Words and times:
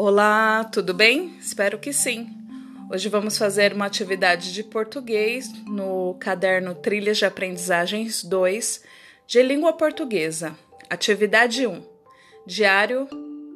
Olá, 0.00 0.62
tudo 0.62 0.94
bem? 0.94 1.36
Espero 1.40 1.76
que 1.76 1.92
sim. 1.92 2.28
Hoje 2.88 3.08
vamos 3.08 3.36
fazer 3.36 3.72
uma 3.72 3.86
atividade 3.86 4.54
de 4.54 4.62
português 4.62 5.52
no 5.66 6.14
caderno 6.20 6.72
Trilhas 6.72 7.18
de 7.18 7.24
Aprendizagens 7.24 8.22
2 8.22 8.84
de 9.26 9.42
Língua 9.42 9.72
Portuguesa. 9.72 10.56
Atividade 10.88 11.66
1. 11.66 11.82
Diário, 12.46 13.08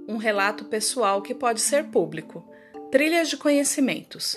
um 0.08 0.16
relato 0.16 0.64
pessoal 0.64 1.22
que 1.22 1.32
pode 1.32 1.60
ser 1.60 1.84
público. 1.84 2.44
Trilhas 2.90 3.28
de 3.28 3.36
conhecimentos. 3.36 4.36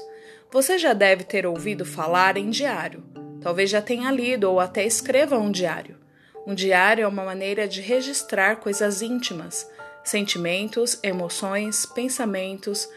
Você 0.51 0.77
já 0.77 0.93
deve 0.93 1.23
ter 1.23 1.47
ouvido 1.47 1.83
falar 1.83 2.37
em 2.37 2.51
diário. 2.51 3.03
Talvez 3.41 3.71
já 3.71 3.81
tenha 3.81 4.11
lido 4.11 4.43
ou 4.43 4.59
até 4.59 4.85
escreva 4.85 5.39
um 5.39 5.49
diário. 5.49 5.97
Um 6.45 6.53
diário 6.53 7.03
é 7.03 7.07
uma 7.07 7.25
maneira 7.25 7.67
de 7.67 7.81
registrar 7.81 8.57
coisas 8.57 9.01
íntimas 9.01 9.67
sentimentos, 10.05 10.99
emoções, 11.03 11.85
pensamentos, 11.85 12.87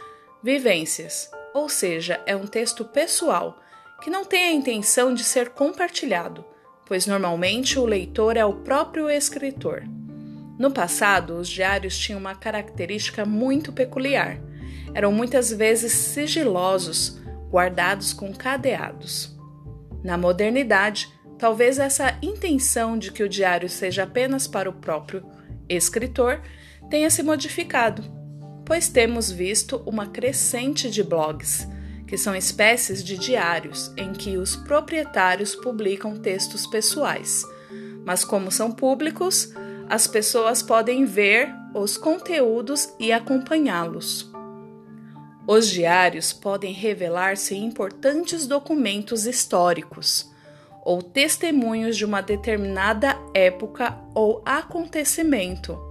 vivências, 0.43 1.31
ou 1.55 1.69
seja, 1.69 2.21
é 2.27 2.37
um 2.37 2.47
texto 2.47 2.85
pessoal 2.85 3.59
que 4.03 4.11
não 4.11 4.25
tem 4.25 4.45
a 4.45 4.53
intenção 4.53 5.13
de 5.13 5.25
ser 5.25 5.49
compartilhado, 5.49 6.45
pois 6.87 7.07
normalmente 7.07 7.79
o 7.79 7.85
leitor 7.85 8.37
é 8.37 8.45
o 8.45 8.53
próprio 8.53 9.11
escritor. 9.11 9.83
No 10.59 10.71
passado, 10.71 11.37
os 11.37 11.49
diários 11.49 11.97
tinham 11.97 12.21
uma 12.21 12.35
característica 12.35 13.25
muito 13.25 13.73
peculiar. 13.73 14.39
Eram 14.93 15.13
muitas 15.13 15.51
vezes 15.51 15.93
sigilosos, 15.93 17.19
guardados 17.51 18.13
com 18.13 18.33
cadeados. 18.33 19.37
Na 20.03 20.19
modernidade, 20.19 21.09
talvez 21.39 21.79
essa 21.79 22.19
intenção 22.23 22.99
de 22.99 23.13
que 23.13 23.23
o 23.23 23.29
diário 23.29 23.69
seja 23.69 24.03
apenas 24.03 24.47
para 24.47 24.69
o 24.69 24.73
próprio 24.73 25.25
escritor 25.69 26.41
tenha 26.91 27.11
se 27.11 27.23
modificado, 27.23 28.03
pois 28.65 28.89
temos 28.89 29.31
visto 29.31 29.83
uma 29.87 30.07
crescente 30.07 30.91
de 30.91 31.03
blogs, 31.03 31.67
que 32.07 32.17
são 32.17 32.35
espécies 32.35 33.05
de 33.05 33.19
diários 33.19 33.93
em 33.97 34.13
que 34.13 34.37
os 34.37 34.57
proprietários 34.57 35.55
publicam 35.55 36.17
textos 36.17 36.67
pessoais. 36.67 37.45
Mas, 38.05 38.25
como 38.25 38.51
são 38.51 38.73
públicos, 38.73 39.53
as 39.89 40.07
pessoas 40.07 40.63
podem 40.63 41.05
ver 41.05 41.51
os 41.75 41.97
conteúdos 41.97 42.89
e 42.99 43.13
acompanhá-los. 43.13 44.31
Os 45.47 45.69
diários 45.69 46.33
podem 46.33 46.73
revelar-se 46.73 47.55
importantes 47.55 48.47
documentos 48.47 49.27
históricos 49.27 50.31
ou 50.85 51.03
testemunhos 51.03 51.97
de 51.97 52.05
uma 52.05 52.21
determinada 52.21 53.17
época 53.35 53.99
ou 54.15 54.43
acontecimento 54.45 55.88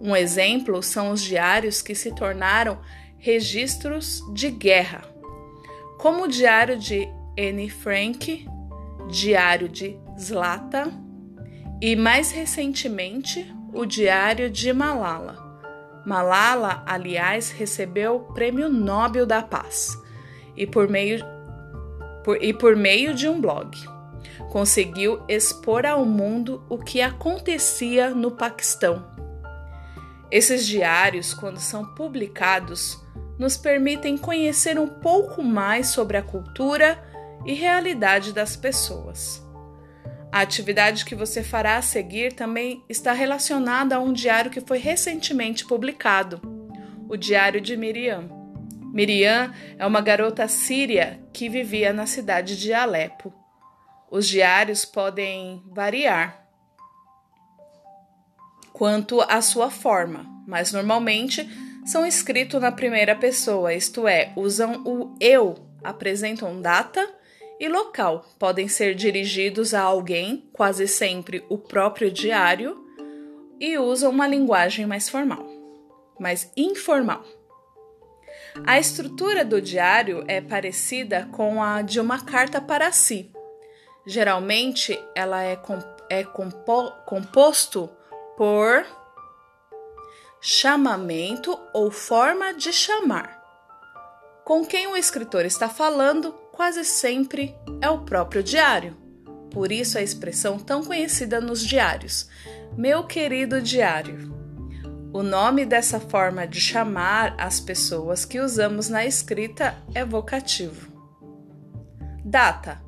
um 0.00 0.16
exemplo 0.16 0.82
são 0.82 1.10
os 1.10 1.20
diários 1.20 1.82
que 1.82 1.94
se 1.94 2.14
tornaram 2.14 2.78
registros 3.18 4.24
de 4.32 4.50
guerra, 4.50 5.02
como 5.98 6.24
o 6.24 6.28
diário 6.28 6.78
de 6.78 7.06
Anne 7.38 7.68
Frank, 7.68 8.48
diário 9.10 9.68
de 9.68 9.98
Zlata 10.18 10.90
e, 11.82 11.94
mais 11.94 12.30
recentemente, 12.30 13.46
o 13.74 13.84
diário 13.84 14.48
de 14.48 14.72
Malala. 14.72 15.36
Malala, 16.06 16.82
aliás, 16.86 17.50
recebeu 17.50 18.16
o 18.16 18.32
Prêmio 18.32 18.70
Nobel 18.70 19.26
da 19.26 19.42
Paz 19.42 19.90
e 20.56 20.66
por 20.66 20.88
meio, 20.88 21.22
por, 22.24 22.42
e 22.42 22.54
por 22.54 22.74
meio 22.74 23.14
de 23.14 23.28
um 23.28 23.38
blog 23.38 23.76
conseguiu 24.50 25.22
expor 25.28 25.86
ao 25.86 26.04
mundo 26.04 26.64
o 26.68 26.76
que 26.76 27.00
acontecia 27.00 28.10
no 28.10 28.32
Paquistão 28.32 29.19
esses 30.30 30.66
diários, 30.66 31.34
quando 31.34 31.58
são 31.58 31.84
publicados, 31.94 33.02
nos 33.38 33.56
permitem 33.56 34.16
conhecer 34.16 34.78
um 34.78 34.86
pouco 34.86 35.42
mais 35.42 35.88
sobre 35.88 36.16
a 36.16 36.22
cultura 36.22 37.02
e 37.44 37.54
realidade 37.54 38.32
das 38.32 38.54
pessoas. 38.54 39.42
A 40.32 40.40
atividade 40.42 41.04
que 41.04 41.14
você 41.14 41.42
fará 41.42 41.76
a 41.76 41.82
seguir 41.82 42.34
também 42.34 42.84
está 42.88 43.12
relacionada 43.12 43.96
a 43.96 44.00
um 44.00 44.12
diário 44.12 44.50
que 44.50 44.60
foi 44.60 44.78
recentemente 44.78 45.64
publicado, 45.66 46.40
o 47.08 47.16
Diário 47.16 47.60
de 47.60 47.76
Miriam. 47.76 48.28
Miriam 48.92 49.52
é 49.76 49.84
uma 49.84 50.00
garota 50.00 50.46
síria 50.46 51.20
que 51.32 51.48
vivia 51.48 51.92
na 51.92 52.06
cidade 52.06 52.56
de 52.56 52.72
Alepo. 52.72 53.34
Os 54.08 54.28
diários 54.28 54.84
podem 54.84 55.62
variar, 55.72 56.39
quanto 58.80 59.20
à 59.20 59.42
sua 59.42 59.70
forma, 59.70 60.24
mas 60.46 60.72
normalmente 60.72 61.46
são 61.84 62.06
escritos 62.06 62.58
na 62.62 62.72
primeira 62.72 63.14
pessoa, 63.14 63.74
isto 63.74 64.08
é, 64.08 64.32
usam 64.34 64.82
o 64.86 65.14
eu, 65.20 65.54
apresentam 65.84 66.62
data 66.62 67.06
e 67.60 67.68
local, 67.68 68.24
podem 68.38 68.68
ser 68.68 68.94
dirigidos 68.94 69.74
a 69.74 69.82
alguém, 69.82 70.48
quase 70.50 70.88
sempre 70.88 71.44
o 71.50 71.58
próprio 71.58 72.10
diário, 72.10 72.82
e 73.60 73.76
usam 73.76 74.10
uma 74.10 74.26
linguagem 74.26 74.86
mais 74.86 75.10
formal, 75.10 75.46
mais 76.18 76.50
informal. 76.56 77.22
A 78.66 78.78
estrutura 78.78 79.44
do 79.44 79.60
diário 79.60 80.24
é 80.26 80.40
parecida 80.40 81.28
com 81.32 81.62
a 81.62 81.82
de 81.82 82.00
uma 82.00 82.24
carta 82.24 82.62
para 82.62 82.90
si. 82.92 83.30
Geralmente, 84.06 84.98
ela 85.14 85.42
é, 85.42 85.54
comp 85.54 85.84
é 86.08 86.24
compo 86.24 86.90
composto 87.04 87.90
por 88.40 88.86
chamamento 90.40 91.60
ou 91.74 91.90
forma 91.90 92.54
de 92.54 92.72
chamar. 92.72 93.38
Com 94.46 94.64
quem 94.64 94.86
o 94.86 94.96
escritor 94.96 95.44
está 95.44 95.68
falando 95.68 96.32
quase 96.50 96.82
sempre 96.82 97.54
é 97.82 97.90
o 97.90 97.98
próprio 97.98 98.42
diário. 98.42 98.96
Por 99.50 99.70
isso 99.70 99.98
a 99.98 100.00
expressão 100.00 100.58
tão 100.58 100.82
conhecida 100.82 101.38
nos 101.38 101.62
diários, 101.62 102.30
meu 102.78 103.04
querido 103.04 103.60
diário. 103.60 104.34
O 105.12 105.22
nome 105.22 105.66
dessa 105.66 106.00
forma 106.00 106.46
de 106.46 106.62
chamar 106.62 107.34
as 107.36 107.60
pessoas 107.60 108.24
que 108.24 108.40
usamos 108.40 108.88
na 108.88 109.04
escrita 109.04 109.76
é 109.94 110.02
vocativo. 110.02 110.90
Data. 112.24 112.80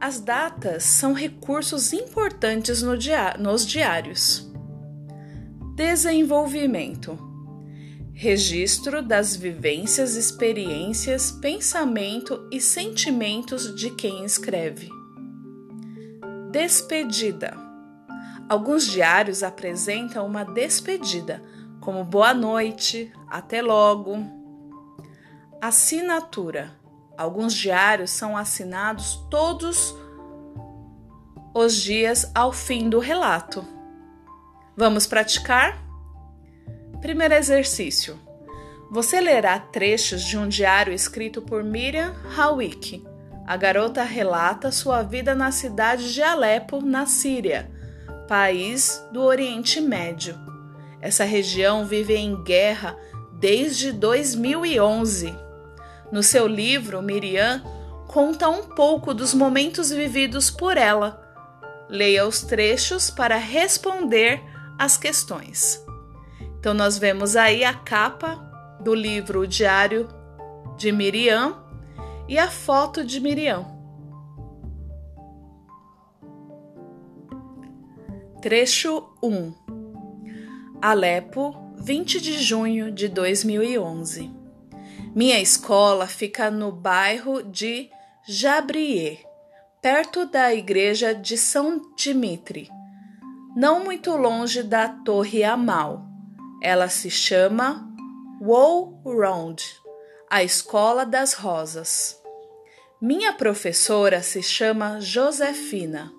As 0.00 0.20
datas 0.20 0.84
são 0.84 1.14
recursos 1.14 1.92
importantes 1.92 2.80
no 2.80 2.96
nos 3.40 3.66
diários. 3.66 4.49
Desenvolvimento 5.74 7.30
registro 8.20 9.00
das 9.00 9.34
vivências, 9.34 10.14
experiências, 10.14 11.30
pensamento 11.30 12.46
e 12.52 12.60
sentimentos 12.60 13.74
de 13.74 13.88
quem 13.92 14.26
escreve. 14.26 14.90
Despedida. 16.50 17.56
Alguns 18.46 18.84
diários 18.84 19.42
apresentam 19.42 20.26
uma 20.26 20.44
despedida, 20.44 21.42
como 21.80 22.04
boa 22.04 22.34
noite, 22.34 23.10
até 23.26 23.62
logo. 23.62 24.18
Assinatura. 25.58 26.78
Alguns 27.16 27.54
diários 27.54 28.10
são 28.10 28.36
assinados 28.36 29.16
todos 29.30 29.96
os 31.54 31.74
dias 31.74 32.30
ao 32.34 32.52
fim 32.52 32.90
do 32.90 32.98
relato. 32.98 33.79
Vamos 34.80 35.06
praticar? 35.06 35.78
Primeiro 37.02 37.34
exercício. 37.34 38.18
Você 38.90 39.20
lerá 39.20 39.58
trechos 39.58 40.22
de 40.22 40.38
um 40.38 40.48
diário 40.48 40.90
escrito 40.90 41.42
por 41.42 41.62
Miriam 41.62 42.14
Hawick. 42.34 43.04
A 43.46 43.58
garota 43.58 44.02
relata 44.02 44.72
sua 44.72 45.02
vida 45.02 45.34
na 45.34 45.52
cidade 45.52 46.14
de 46.14 46.22
Alepo, 46.22 46.80
na 46.80 47.04
Síria, 47.04 47.70
país 48.26 49.06
do 49.12 49.20
Oriente 49.20 49.82
Médio. 49.82 50.34
Essa 50.98 51.24
região 51.24 51.84
vive 51.84 52.16
em 52.16 52.42
guerra 52.42 52.96
desde 53.34 53.92
2011. 53.92 55.36
No 56.10 56.22
seu 56.22 56.46
livro, 56.46 57.02
Miriam 57.02 57.62
conta 58.08 58.48
um 58.48 58.62
pouco 58.62 59.12
dos 59.12 59.34
momentos 59.34 59.90
vividos 59.90 60.50
por 60.50 60.78
ela. 60.78 61.22
Leia 61.86 62.26
os 62.26 62.40
trechos 62.40 63.10
para 63.10 63.36
responder 63.36 64.42
as 64.80 64.96
questões. 64.96 65.84
Então, 66.58 66.72
nós 66.72 66.96
vemos 66.96 67.36
aí 67.36 67.64
a 67.64 67.74
capa 67.74 68.36
do 68.82 68.94
livro 68.94 69.40
o 69.40 69.46
Diário 69.46 70.08
de 70.78 70.90
Miriam 70.90 71.62
e 72.26 72.38
a 72.38 72.50
foto 72.50 73.04
de 73.04 73.20
Miriam. 73.20 73.66
Trecho 78.40 79.06
1 79.22 79.52
Alepo, 80.80 81.54
20 81.76 82.18
de 82.18 82.42
junho 82.42 82.90
de 82.90 83.06
2011. 83.06 84.30
Minha 85.14 85.38
escola 85.40 86.06
fica 86.06 86.50
no 86.50 86.72
bairro 86.72 87.42
de 87.42 87.90
Jabrier, 88.26 89.26
perto 89.82 90.24
da 90.24 90.54
igreja 90.54 91.14
de 91.14 91.36
São 91.36 91.82
Dimitri 91.94 92.79
não 93.56 93.84
muito 93.84 94.16
longe 94.16 94.62
da 94.62 94.88
Torre 94.88 95.42
Amal. 95.42 96.06
Ela 96.62 96.88
se 96.88 97.10
chama 97.10 97.88
Wall 98.40 99.00
Round, 99.04 99.64
a 100.28 100.42
Escola 100.42 101.04
das 101.04 101.32
Rosas. 101.32 102.18
Minha 103.00 103.32
professora 103.32 104.22
se 104.22 104.42
chama 104.42 105.00
Josefina. 105.00 106.12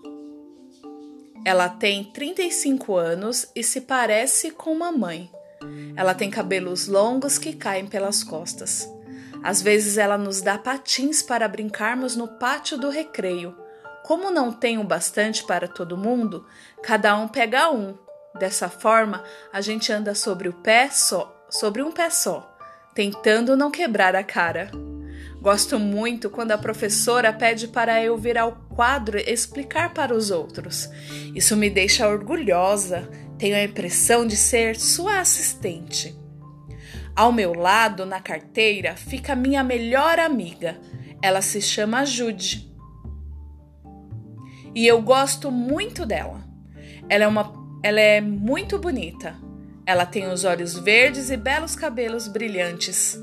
Ela 1.45 1.69
tem 1.69 2.03
35 2.03 2.95
anos 2.95 3.47
e 3.55 3.63
se 3.63 3.81
parece 3.81 4.51
com 4.51 4.75
mamãe. 4.75 5.31
Ela 5.95 6.13
tem 6.13 6.29
cabelos 6.29 6.87
longos 6.87 7.37
que 7.37 7.53
caem 7.53 7.87
pelas 7.87 8.23
costas. 8.23 8.87
Às 9.43 9.61
vezes 9.61 9.97
ela 9.97 10.17
nos 10.17 10.41
dá 10.41 10.57
patins 10.57 11.21
para 11.21 11.47
brincarmos 11.47 12.15
no 12.15 12.27
pátio 12.27 12.77
do 12.77 12.89
recreio. 12.89 13.55
Como 14.03 14.31
não 14.31 14.51
tenho 14.51 14.83
bastante 14.83 15.43
para 15.43 15.67
todo 15.67 15.97
mundo, 15.97 16.45
cada 16.81 17.15
um 17.17 17.27
pega 17.27 17.71
um. 17.71 17.95
Dessa 18.37 18.69
forma, 18.69 19.23
a 19.51 19.61
gente 19.61 19.91
anda 19.91 20.15
sobre 20.15 20.47
o 20.47 20.53
pé 20.53 20.89
só, 20.89 21.45
sobre 21.49 21.81
um 21.81 21.91
pé 21.91 22.09
só, 22.09 22.57
tentando 22.95 23.57
não 23.57 23.69
quebrar 23.69 24.15
a 24.15 24.23
cara. 24.23 24.71
Gosto 25.41 25.79
muito 25.79 26.29
quando 26.29 26.51
a 26.51 26.57
professora 26.57 27.33
pede 27.33 27.67
para 27.67 28.01
eu 28.01 28.15
vir 28.15 28.37
ao 28.37 28.53
quadro 28.75 29.17
explicar 29.17 29.93
para 29.93 30.15
os 30.15 30.31
outros. 30.31 30.89
Isso 31.35 31.57
me 31.57 31.69
deixa 31.69 32.07
orgulhosa, 32.07 33.09
tenho 33.37 33.55
a 33.55 33.63
impressão 33.63 34.25
de 34.25 34.37
ser 34.37 34.79
sua 34.79 35.19
assistente. 35.19 36.15
Ao 37.15 37.31
meu 37.31 37.53
lado, 37.53 38.05
na 38.05 38.21
carteira, 38.21 38.95
fica 38.95 39.35
minha 39.35 39.63
melhor 39.63 40.19
amiga. 40.19 40.79
Ela 41.21 41.41
se 41.41 41.61
chama 41.61 42.05
Jude. 42.05 42.70
E 44.73 44.87
eu 44.87 45.01
gosto 45.01 45.51
muito 45.51 46.05
dela. 46.05 46.43
Ela 47.09 47.25
é, 47.25 47.27
uma, 47.27 47.53
ela 47.83 47.99
é 47.99 48.21
muito 48.21 48.77
bonita. 48.79 49.35
Ela 49.85 50.05
tem 50.05 50.27
os 50.27 50.43
olhos 50.43 50.77
verdes 50.77 51.29
e 51.29 51.37
belos 51.37 51.75
cabelos 51.75 52.27
brilhantes. 52.27 53.19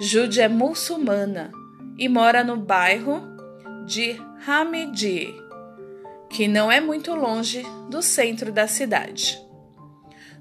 Jude 0.00 0.40
é 0.40 0.48
muçulmana 0.48 1.52
e 1.98 2.08
mora 2.08 2.42
no 2.44 2.56
bairro 2.56 3.20
de 3.86 4.16
Hamidi, 4.46 5.34
que 6.30 6.46
não 6.46 6.70
é 6.70 6.80
muito 6.80 7.14
longe 7.14 7.64
do 7.90 8.00
centro 8.00 8.52
da 8.52 8.66
cidade. 8.66 9.40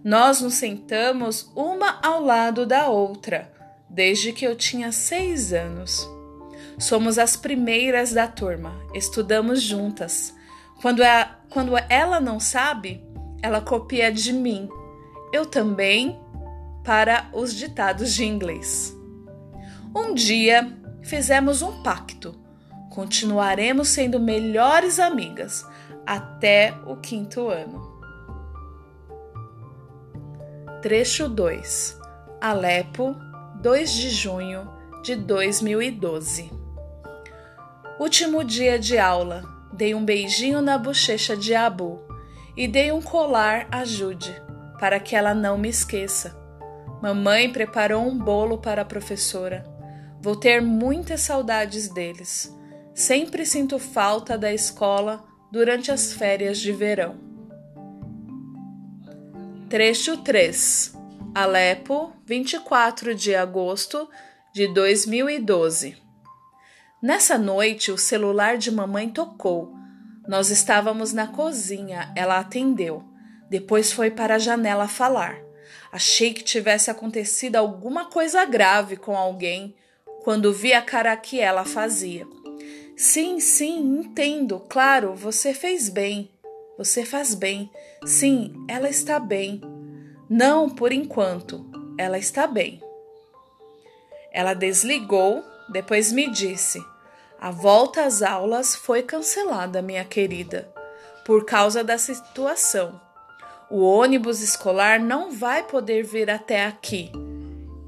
Nós 0.03 0.41
nos 0.41 0.53
sentamos 0.53 1.51
uma 1.55 1.99
ao 2.01 2.23
lado 2.23 2.65
da 2.65 2.87
outra, 2.87 3.51
desde 3.89 4.31
que 4.31 4.45
eu 4.45 4.55
tinha 4.55 4.91
seis 4.91 5.51
anos. 5.51 6.07
Somos 6.77 7.17
as 7.17 7.35
primeiras 7.35 8.13
da 8.13 8.27
turma, 8.27 8.73
estudamos 8.93 9.61
juntas. 9.61 10.35
Quando, 10.81 11.01
a, 11.03 11.37
quando 11.49 11.73
ela 11.89 12.19
não 12.19 12.39
sabe, 12.39 13.03
ela 13.41 13.61
copia 13.61 14.11
de 14.11 14.31
mim. 14.31 14.69
Eu 15.33 15.45
também 15.45 16.19
para 16.83 17.29
os 17.33 17.53
ditados 17.53 18.13
de 18.13 18.25
inglês. 18.25 18.95
Um 19.95 20.13
dia 20.13 20.71
fizemos 21.01 21.61
um 21.61 21.81
pacto. 21.81 22.35
Continuaremos 22.91 23.89
sendo 23.89 24.19
melhores 24.19 24.99
amigas 24.99 25.65
até 26.05 26.73
o 26.85 26.95
quinto 26.95 27.49
ano. 27.49 27.97
Trecho 30.81 31.27
2 31.27 31.99
Alepo, 32.39 33.15
2 33.61 33.91
de 33.91 34.09
junho 34.11 34.71
de 35.03 35.15
2012 35.15 36.51
Último 37.99 38.43
dia 38.43 38.77
de 38.77 38.97
aula, 38.97 39.43
dei 39.77 39.93
um 39.93 40.03
beijinho 40.03 40.59
na 40.61 40.77
bochecha 40.77 41.37
de 41.37 41.53
Abu 41.53 42.01
e 42.55 42.67
dei 42.67 42.91
um 42.91 43.01
colar 43.01 43.67
a 43.71 43.85
Jude 43.85 44.35
para 44.79 44.99
que 44.99 45.15
ela 45.15 45.33
não 45.33 45.57
me 45.57 45.69
esqueça. 45.69 46.35
Mamãe 47.01 47.51
preparou 47.51 48.03
um 48.03 48.17
bolo 48.17 48.57
para 48.57 48.81
a 48.81 48.85
professora. 48.85 49.63
Vou 50.19 50.35
ter 50.35 50.61
muitas 50.61 51.21
saudades 51.21 51.87
deles. 51.89 52.51
Sempre 52.95 53.45
sinto 53.45 53.77
falta 53.77 54.35
da 54.35 54.51
escola 54.51 55.23
durante 55.51 55.91
as 55.91 56.11
férias 56.11 56.57
de 56.57 56.71
verão. 56.71 57.15
Trecho 59.69 60.17
3 60.17 60.95
Alepo, 61.35 62.11
24 62.25 63.13
de 63.13 63.35
agosto 63.35 64.09
de 64.51 64.73
2012 64.73 66.06
Nessa 67.01 67.37
noite, 67.37 67.91
o 67.91 67.97
celular 67.97 68.57
de 68.57 68.71
mamãe 68.71 69.07
tocou. 69.09 69.71
Nós 70.27 70.49
estávamos 70.49 71.13
na 71.13 71.27
cozinha, 71.27 72.11
ela 72.15 72.39
atendeu. 72.39 73.03
Depois 73.49 73.91
foi 73.91 74.09
para 74.09 74.35
a 74.35 74.39
janela 74.39 74.87
falar. 74.87 75.37
Achei 75.91 76.33
que 76.33 76.43
tivesse 76.43 76.89
acontecido 76.89 77.55
alguma 77.55 78.05
coisa 78.05 78.43
grave 78.45 78.97
com 78.97 79.15
alguém 79.15 79.75
quando 80.23 80.51
vi 80.51 80.73
a 80.73 80.81
cara 80.81 81.15
que 81.15 81.39
ela 81.39 81.63
fazia. 81.63 82.27
Sim, 82.95 83.39
sim, 83.39 83.99
entendo. 83.99 84.59
Claro, 84.67 85.13
você 85.13 85.53
fez 85.53 85.89
bem. 85.89 86.31
Você 86.79 87.05
faz 87.05 87.35
bem. 87.35 87.71
Sim, 88.05 88.53
ela 88.67 88.89
está 88.89 89.19
bem. 89.19 89.61
Não, 90.27 90.67
por 90.67 90.91
enquanto. 90.91 91.63
Ela 91.95 92.17
está 92.17 92.47
bem. 92.47 92.81
Ela 94.33 94.55
desligou, 94.55 95.43
depois 95.69 96.11
me 96.11 96.31
disse: 96.31 96.83
A 97.39 97.51
volta 97.51 98.05
às 98.05 98.21
aulas 98.21 98.75
foi 98.75 99.03
cancelada, 99.03 99.81
minha 99.81 100.05
querida, 100.05 100.71
por 101.25 101.45
causa 101.45 101.83
da 101.83 101.97
situação. 101.97 102.99
O 103.69 103.81
ônibus 103.81 104.41
escolar 104.41 104.99
não 104.99 105.31
vai 105.31 105.63
poder 105.63 106.03
vir 106.03 106.29
até 106.29 106.65
aqui. 106.65 107.11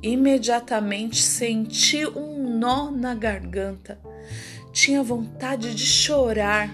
Imediatamente 0.02 1.22
senti 1.22 2.06
um 2.06 2.58
nó 2.58 2.92
na 2.92 3.16
garganta. 3.16 4.00
Tinha 4.74 5.02
vontade 5.02 5.74
de 5.74 5.86
chorar, 5.86 6.74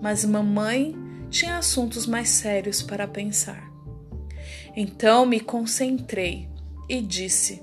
mas 0.00 0.24
mamãe 0.24 0.94
tinha 1.30 1.56
assuntos 1.56 2.06
mais 2.06 2.28
sérios 2.28 2.82
para 2.82 3.08
pensar. 3.08 3.70
Então 4.76 5.24
me 5.24 5.40
concentrei 5.40 6.48
e 6.88 7.00
disse, 7.00 7.62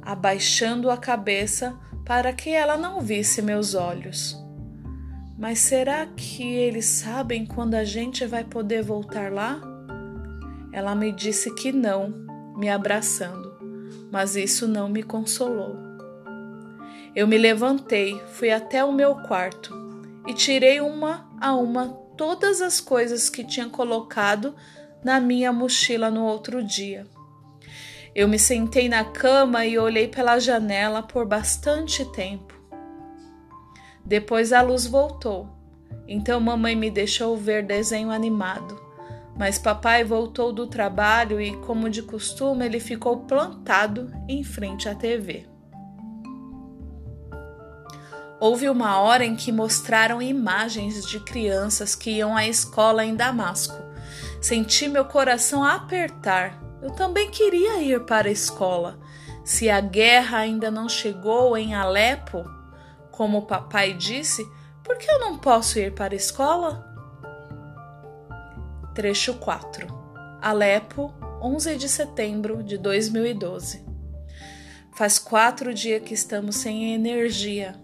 abaixando 0.00 0.90
a 0.90 0.96
cabeça 0.96 1.78
para 2.04 2.32
que 2.32 2.50
ela 2.50 2.76
não 2.76 3.00
visse 3.00 3.40
meus 3.40 3.74
olhos: 3.74 4.36
Mas 5.38 5.58
será 5.58 6.06
que 6.06 6.42
eles 6.42 6.84
sabem 6.86 7.46
quando 7.46 7.74
a 7.74 7.84
gente 7.84 8.26
vai 8.26 8.44
poder 8.44 8.82
voltar 8.82 9.32
lá? 9.32 9.60
Ela 10.72 10.94
me 10.94 11.12
disse 11.12 11.54
que 11.54 11.72
não, 11.72 12.12
me 12.56 12.68
abraçando, 12.68 13.56
mas 14.10 14.36
isso 14.36 14.66
não 14.68 14.88
me 14.88 15.02
consolou. 15.02 15.76
Eu 17.14 17.28
me 17.28 17.38
levantei, 17.38 18.20
fui 18.32 18.50
até 18.50 18.84
o 18.84 18.92
meu 18.92 19.14
quarto 19.14 19.72
e 20.26 20.34
tirei 20.34 20.80
uma 20.80 21.28
a 21.40 21.54
uma 21.54 21.88
todas 22.16 22.60
as 22.60 22.80
coisas 22.80 23.30
que 23.30 23.44
tinha 23.44 23.68
colocado 23.68 24.54
na 25.04 25.20
minha 25.20 25.52
mochila 25.52 26.10
no 26.10 26.24
outro 26.24 26.62
dia. 26.62 27.06
Eu 28.14 28.28
me 28.28 28.38
sentei 28.38 28.88
na 28.88 29.04
cama 29.04 29.66
e 29.66 29.76
olhei 29.76 30.06
pela 30.06 30.38
janela 30.38 31.02
por 31.02 31.26
bastante 31.26 32.04
tempo. 32.12 32.54
Depois 34.04 34.52
a 34.52 34.62
luz 34.62 34.86
voltou, 34.86 35.48
então 36.06 36.38
mamãe 36.40 36.76
me 36.76 36.90
deixou 36.90 37.36
ver 37.36 37.66
desenho 37.66 38.12
animado. 38.12 38.80
Mas 39.36 39.58
papai 39.58 40.04
voltou 40.04 40.52
do 40.52 40.68
trabalho 40.68 41.40
e, 41.40 41.56
como 41.62 41.90
de 41.90 42.02
costume, 42.02 42.64
ele 42.64 42.78
ficou 42.78 43.22
plantado 43.22 44.12
em 44.28 44.44
frente 44.44 44.88
à 44.88 44.94
TV. 44.94 45.48
Houve 48.38 48.68
uma 48.68 49.00
hora 49.00 49.24
em 49.24 49.34
que 49.34 49.50
mostraram 49.50 50.22
imagens 50.22 51.04
de 51.04 51.18
crianças 51.18 51.96
que 51.96 52.10
iam 52.10 52.36
à 52.36 52.46
escola 52.46 53.04
em 53.04 53.16
Damasco. 53.16 53.74
Senti 54.40 54.86
meu 54.86 55.04
coração 55.04 55.64
apertar. 55.64 56.63
Eu 56.84 56.90
também 56.90 57.30
queria 57.30 57.80
ir 57.80 58.04
para 58.04 58.28
a 58.28 58.30
escola. 58.30 59.00
Se 59.42 59.70
a 59.70 59.80
guerra 59.80 60.36
ainda 60.36 60.70
não 60.70 60.86
chegou 60.86 61.56
em 61.56 61.74
Alepo, 61.74 62.44
como 63.10 63.38
o 63.38 63.46
papai 63.46 63.94
disse, 63.94 64.46
por 64.82 64.98
que 64.98 65.10
eu 65.10 65.18
não 65.18 65.38
posso 65.38 65.78
ir 65.78 65.94
para 65.94 66.12
a 66.12 66.16
escola? 66.16 66.84
Trecho 68.94 69.32
4 69.38 69.86
Alepo, 70.42 71.10
11 71.40 71.76
de 71.76 71.88
setembro 71.88 72.62
de 72.62 72.76
2012 72.76 73.82
Faz 74.94 75.18
quatro 75.18 75.72
dias 75.72 76.02
que 76.02 76.12
estamos 76.12 76.56
sem 76.56 76.92
energia. 76.92 77.74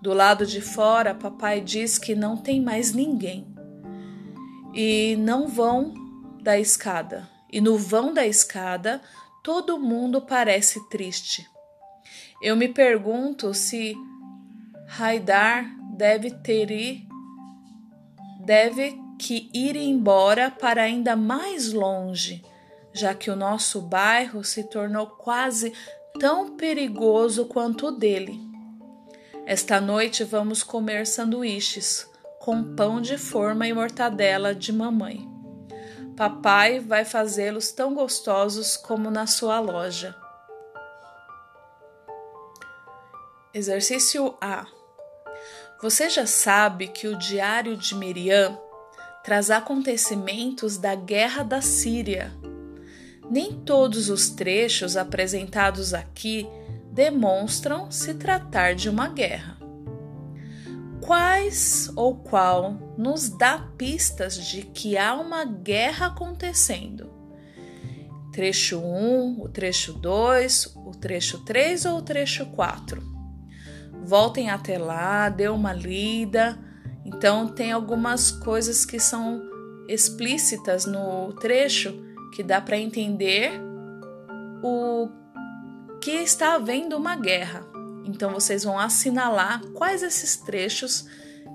Do 0.00 0.14
lado 0.14 0.46
de 0.46 0.62
fora, 0.62 1.14
papai 1.14 1.60
diz 1.60 1.98
que 1.98 2.14
não 2.14 2.36
tem 2.36 2.60
mais 2.62 2.94
ninguém. 2.94 3.46
E 4.74 5.16
não 5.20 5.46
vão 5.46 5.92
da 6.42 6.58
escada. 6.58 7.31
E 7.52 7.60
no 7.60 7.76
vão 7.76 8.14
da 8.14 8.26
escada, 8.26 9.02
todo 9.44 9.78
mundo 9.78 10.22
parece 10.22 10.88
triste. 10.88 11.46
Eu 12.42 12.56
me 12.56 12.68
pergunto 12.68 13.52
se 13.52 13.94
Haidar 14.98 15.64
deve 15.94 16.30
ter 16.30 17.06
deve 18.40 18.98
que 19.18 19.48
ir 19.54 19.76
embora 19.76 20.50
para 20.50 20.82
ainda 20.82 21.14
mais 21.14 21.72
longe, 21.72 22.42
já 22.92 23.14
que 23.14 23.30
o 23.30 23.36
nosso 23.36 23.80
bairro 23.80 24.42
se 24.42 24.64
tornou 24.64 25.06
quase 25.06 25.72
tão 26.18 26.56
perigoso 26.56 27.44
quanto 27.46 27.86
o 27.86 27.92
dele. 27.92 28.40
Esta 29.46 29.80
noite 29.80 30.24
vamos 30.24 30.62
comer 30.62 31.06
sanduíches 31.06 32.08
com 32.40 32.74
pão 32.74 33.00
de 33.00 33.16
forma 33.16 33.66
e 33.66 33.72
mortadela 33.72 34.54
de 34.54 34.72
mamãe. 34.72 35.31
Papai 36.16 36.78
vai 36.78 37.04
fazê-los 37.04 37.72
tão 37.72 37.94
gostosos 37.94 38.76
como 38.76 39.10
na 39.10 39.26
sua 39.26 39.58
loja. 39.60 40.14
Exercício 43.54 44.34
A. 44.40 44.66
Você 45.80 46.10
já 46.10 46.26
sabe 46.26 46.88
que 46.88 47.08
o 47.08 47.18
diário 47.18 47.76
de 47.76 47.94
Miriam 47.94 48.58
traz 49.24 49.50
acontecimentos 49.50 50.76
da 50.76 50.94
guerra 50.94 51.42
da 51.42 51.60
Síria. 51.60 52.32
Nem 53.30 53.60
todos 53.60 54.10
os 54.10 54.28
trechos 54.30 54.96
apresentados 54.96 55.94
aqui 55.94 56.46
demonstram 56.92 57.90
se 57.90 58.14
tratar 58.14 58.74
de 58.74 58.90
uma 58.90 59.08
guerra. 59.08 59.61
Quais 61.02 61.90
ou 61.96 62.14
qual 62.14 62.94
nos 62.96 63.28
dá 63.28 63.58
pistas 63.76 64.36
de 64.36 64.62
que 64.62 64.96
há 64.96 65.14
uma 65.14 65.44
guerra 65.44 66.06
acontecendo? 66.06 67.10
Trecho 68.32 68.78
1, 68.78 69.42
o 69.42 69.48
trecho 69.48 69.94
2, 69.94 70.76
o 70.76 70.92
trecho 70.92 71.44
3 71.44 71.86
ou 71.86 71.98
o 71.98 72.02
trecho 72.02 72.46
4? 72.46 73.02
Voltem 74.04 74.48
até 74.48 74.78
lá, 74.78 75.28
dê 75.28 75.48
uma 75.48 75.72
lida. 75.72 76.56
Então, 77.04 77.48
tem 77.48 77.72
algumas 77.72 78.30
coisas 78.30 78.84
que 78.84 79.00
são 79.00 79.42
explícitas 79.88 80.86
no 80.86 81.32
trecho 81.34 82.00
que 82.32 82.44
dá 82.44 82.60
para 82.60 82.78
entender 82.78 83.60
o 84.62 85.08
que 86.00 86.12
está 86.12 86.54
havendo 86.54 86.96
uma 86.96 87.16
guerra. 87.16 87.71
Então 88.04 88.32
vocês 88.32 88.64
vão 88.64 88.78
assinalar 88.78 89.60
quais 89.74 90.02
esses 90.02 90.36
trechos 90.36 91.06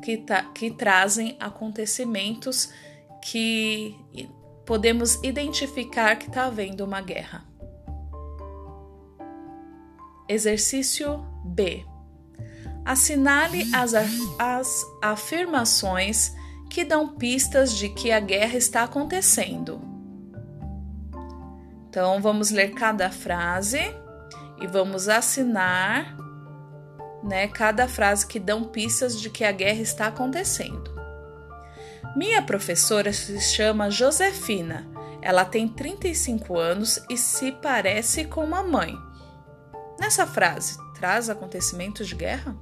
que, 0.02 0.18
tá, 0.18 0.44
que 0.44 0.72
trazem 0.72 1.36
acontecimentos 1.40 2.70
que 3.22 3.96
podemos 4.66 5.16
identificar 5.24 6.16
que 6.18 6.28
está 6.28 6.46
havendo 6.46 6.84
uma 6.84 7.02
guerra. 7.02 7.46
Exercício 10.30 11.26
B. 11.46 11.86
Assinale 12.86 13.70
as, 13.74 13.94
as 14.38 14.86
afirmações 15.02 16.34
que 16.70 16.84
dão 16.84 17.16
pistas 17.16 17.74
de 17.74 17.90
que 17.90 18.12
a 18.12 18.20
guerra 18.20 18.58
está 18.58 18.84
acontecendo. 18.84 19.82
Então, 21.90 22.22
vamos 22.22 22.52
ler 22.52 22.74
cada 22.74 23.10
frase 23.10 23.80
e 24.62 24.68
vamos 24.68 25.08
assinar 25.08 26.16
né, 27.28 27.48
cada 27.48 27.88
frase 27.88 28.26
que 28.26 28.40
dão 28.40 28.64
pistas 28.64 29.20
de 29.20 29.30
que 29.30 29.44
a 29.44 29.52
guerra 29.52 29.82
está 29.82 30.08
acontecendo. 30.08 30.96
Minha 32.16 32.42
professora 32.42 33.12
se 33.12 33.40
chama 33.42 33.92
Josefina. 33.92 34.88
Ela 35.22 35.44
tem 35.44 35.68
35 35.68 36.58
anos 36.58 37.04
e 37.10 37.18
se 37.18 37.52
parece 37.52 38.26
com 38.26 38.44
uma 38.44 38.64
mãe. 38.64 38.98
Nessa 40.00 40.26
frase, 40.26 40.78
traz 40.96 41.30
acontecimentos 41.30 42.08
de 42.08 42.16
guerra? 42.16 42.56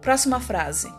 Próxima 0.00 0.38
frase. 0.38 0.92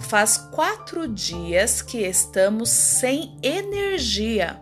Faz 0.00 0.38
quatro 0.38 1.06
dias 1.06 1.82
que 1.82 1.98
estamos 1.98 2.68
sem 2.68 3.38
energia. 3.42 4.60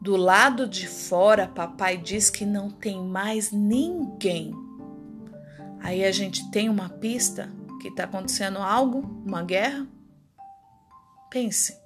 Do 0.00 0.16
lado 0.16 0.66
de 0.66 0.88
fora, 0.88 1.46
papai 1.46 1.98
diz 1.98 2.30
que 2.30 2.46
não 2.46 2.70
tem 2.70 3.04
mais 3.04 3.52
ninguém. 3.52 4.69
Aí 5.82 6.04
a 6.04 6.12
gente 6.12 6.50
tem 6.50 6.68
uma 6.68 6.88
pista 6.88 7.50
que 7.80 7.88
está 7.88 8.04
acontecendo 8.04 8.58
algo, 8.58 9.00
uma 9.26 9.42
guerra. 9.42 9.86
Pense. 11.30 11.78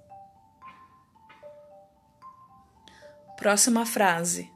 Próxima 3.36 3.86
frase. 3.86 4.50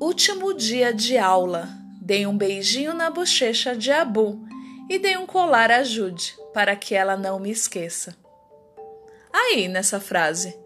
Último 0.00 0.54
dia 0.54 0.92
de 0.92 1.16
aula. 1.16 1.68
Dei 2.00 2.26
um 2.26 2.36
beijinho 2.36 2.94
na 2.94 3.10
bochecha 3.10 3.76
de 3.76 3.90
Abu 3.90 4.46
e 4.88 4.98
dei 4.98 5.16
um 5.16 5.26
colar 5.26 5.70
a 5.70 5.82
Jude 5.82 6.34
para 6.54 6.74
que 6.74 6.94
ela 6.94 7.16
não 7.16 7.38
me 7.38 7.50
esqueça. 7.50 8.16
Aí, 9.32 9.68
nessa 9.68 10.00
frase, 10.00 10.58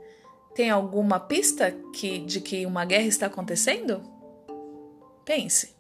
tem 0.55 0.71
alguma 0.71 1.19
pista 1.19 1.73
que, 1.93 2.19
de 2.21 2.41
que 2.41 2.65
uma 2.65 2.85
guerra 2.85 3.07
está 3.07 3.27
acontecendo? 3.27 4.03
Pense. 5.25 5.75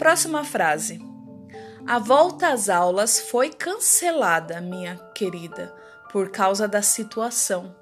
Próxima 0.00 0.42
frase. 0.44 0.98
A 1.86 1.98
volta 1.98 2.54
às 2.54 2.70
aulas 2.70 3.20
foi 3.20 3.50
cancelada, 3.50 4.58
minha 4.58 4.96
querida, 5.14 5.74
por 6.10 6.30
causa 6.30 6.66
da 6.66 6.80
situação. 6.80 7.76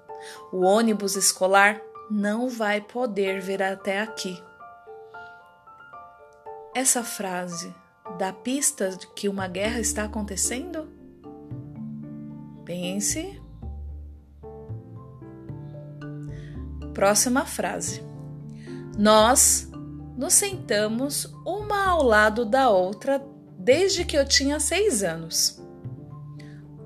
O 0.53 0.65
ônibus 0.65 1.15
escolar 1.15 1.81
não 2.11 2.49
vai 2.49 2.81
poder 2.81 3.41
vir 3.41 3.63
até 3.63 4.01
aqui. 4.01 4.37
Essa 6.75 7.05
frase 7.05 7.73
dá 8.19 8.33
pistas 8.33 8.99
de 8.99 9.07
que 9.15 9.29
uma 9.29 9.47
guerra 9.47 9.79
está 9.79 10.03
acontecendo? 10.03 10.89
Pense. 12.65 13.41
Próxima 16.93 17.47
frase. 17.47 18.03
Nós 18.99 19.71
nos 20.19 20.35
sentamos 20.35 21.33
uma 21.47 21.87
ao 21.87 22.03
lado 22.03 22.45
da 22.45 22.69
outra 22.69 23.25
desde 23.57 24.05
que 24.05 24.19
eu 24.19 24.27
tinha 24.27 24.59
seis 24.59 25.05
anos. 25.05 25.63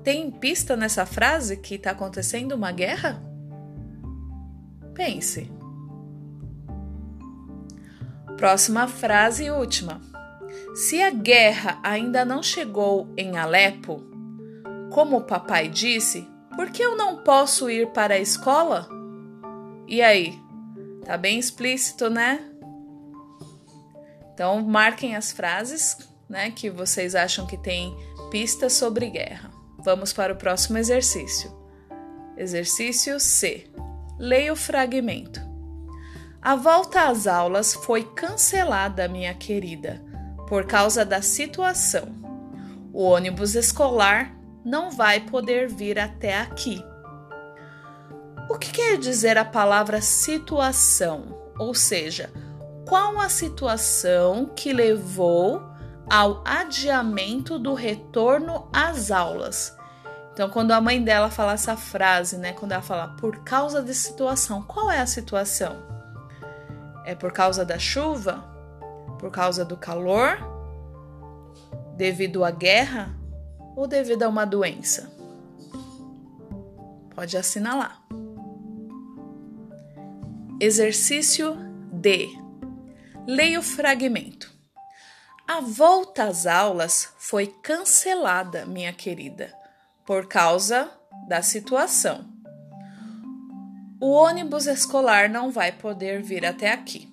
Tem 0.03 0.29
pista 0.29 0.77
nessa 0.77 1.03
frase 1.03 1.57
que 1.57 1.75
está 1.75 1.91
acontecendo 1.91 2.51
uma 2.51 2.71
guerra? 2.71 3.23
Pense. 4.93 5.51
Próxima 8.37 8.87
frase 8.87 9.45
e 9.45 9.51
última. 9.51 9.99
Se 10.75 11.01
a 11.01 11.09
guerra 11.09 11.79
ainda 11.81 12.23
não 12.23 12.43
chegou 12.43 13.11
em 13.17 13.37
Alepo, 13.37 14.03
como 14.91 15.17
o 15.17 15.23
papai 15.23 15.69
disse, 15.69 16.27
por 16.55 16.69
que 16.69 16.83
eu 16.83 16.95
não 16.95 17.23
posso 17.23 17.67
ir 17.67 17.87
para 17.93 18.13
a 18.13 18.19
escola? 18.19 18.87
E 19.87 20.03
aí? 20.03 20.39
Tá 21.03 21.17
bem 21.17 21.39
explícito, 21.39 22.09
né? 22.09 22.52
Então, 24.33 24.61
marquem 24.61 25.15
as 25.15 25.31
frases 25.31 25.97
né, 26.27 26.51
que 26.51 26.69
vocês 26.69 27.13
acham 27.13 27.45
que 27.45 27.57
tem 27.57 27.95
pistas 28.31 28.73
sobre 28.73 29.09
guerra. 29.09 29.51
Vamos 29.77 30.11
para 30.11 30.33
o 30.33 30.37
próximo 30.37 30.77
exercício. 30.77 31.51
Exercício 32.35 33.19
C. 33.19 33.67
Leia 34.17 34.51
o 34.51 34.55
fragmento. 34.55 35.39
A 36.41 36.55
volta 36.55 37.07
às 37.07 37.27
aulas 37.27 37.73
foi 37.73 38.03
cancelada, 38.03 39.07
minha 39.07 39.33
querida, 39.33 40.03
por 40.47 40.65
causa 40.65 41.05
da 41.05 41.21
situação. 41.21 42.07
O 42.91 43.03
ônibus 43.03 43.55
escolar 43.55 44.35
não 44.65 44.91
vai 44.91 45.19
poder 45.19 45.67
vir 45.69 45.99
até 45.99 46.39
aqui. 46.39 46.83
O 48.49 48.57
que 48.57 48.71
quer 48.71 48.97
dizer 48.97 49.37
a 49.37 49.45
palavra 49.45 50.01
situação? 50.01 51.51
Ou 51.57 51.73
seja, 51.73 52.31
qual 52.87 53.19
a 53.19 53.29
situação 53.29 54.51
que 54.55 54.73
levou 54.73 55.61
ao 56.09 56.41
adiamento 56.45 57.57
do 57.57 57.73
retorno 57.73 58.67
às 58.73 59.11
aulas? 59.11 59.75
Então, 60.33 60.49
quando 60.49 60.71
a 60.71 60.81
mãe 60.81 61.03
dela 61.03 61.29
fala 61.29 61.53
essa 61.53 61.77
frase, 61.77 62.37
né, 62.37 62.53
quando 62.53 62.71
ela 62.71 62.81
fala 62.81 63.09
por 63.19 63.43
causa 63.43 63.81
de 63.81 63.93
situação, 63.93 64.63
qual 64.63 64.89
é 64.89 64.99
a 64.99 65.05
situação? 65.05 65.77
É 67.05 67.13
por 67.13 67.31
causa 67.31 67.63
da 67.63 67.77
chuva? 67.77 68.43
Por 69.19 69.29
causa 69.29 69.63
do 69.63 69.77
calor? 69.77 70.37
Devido 71.95 72.43
à 72.43 72.49
guerra? 72.49 73.23
ou 73.75 73.87
devido 73.87 74.23
a 74.23 74.29
uma 74.29 74.45
doença? 74.45 75.11
Pode 77.15 77.37
assinalar. 77.37 78.01
Exercício 80.59 81.55
D. 81.91 82.42
Leia 83.25 83.57
o 83.57 83.63
fragmento. 83.63 84.51
A 85.47 85.61
volta 85.61 86.25
às 86.25 86.45
aulas 86.45 87.13
foi 87.17 87.47
cancelada, 87.47 88.65
minha 88.65 88.91
querida, 88.91 89.53
por 90.05 90.27
causa 90.27 90.91
da 91.27 91.41
situação. 91.41 92.25
O 94.01 94.11
ônibus 94.11 94.67
escolar 94.67 95.29
não 95.29 95.51
vai 95.51 95.71
poder 95.71 96.21
vir 96.21 96.45
até 96.45 96.71
aqui. 96.71 97.07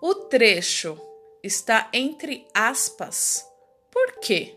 O 0.00 0.14
trecho 0.14 0.98
está 1.42 1.90
entre 1.92 2.46
aspas. 2.54 3.46
Por 3.90 4.18
quê? 4.20 4.56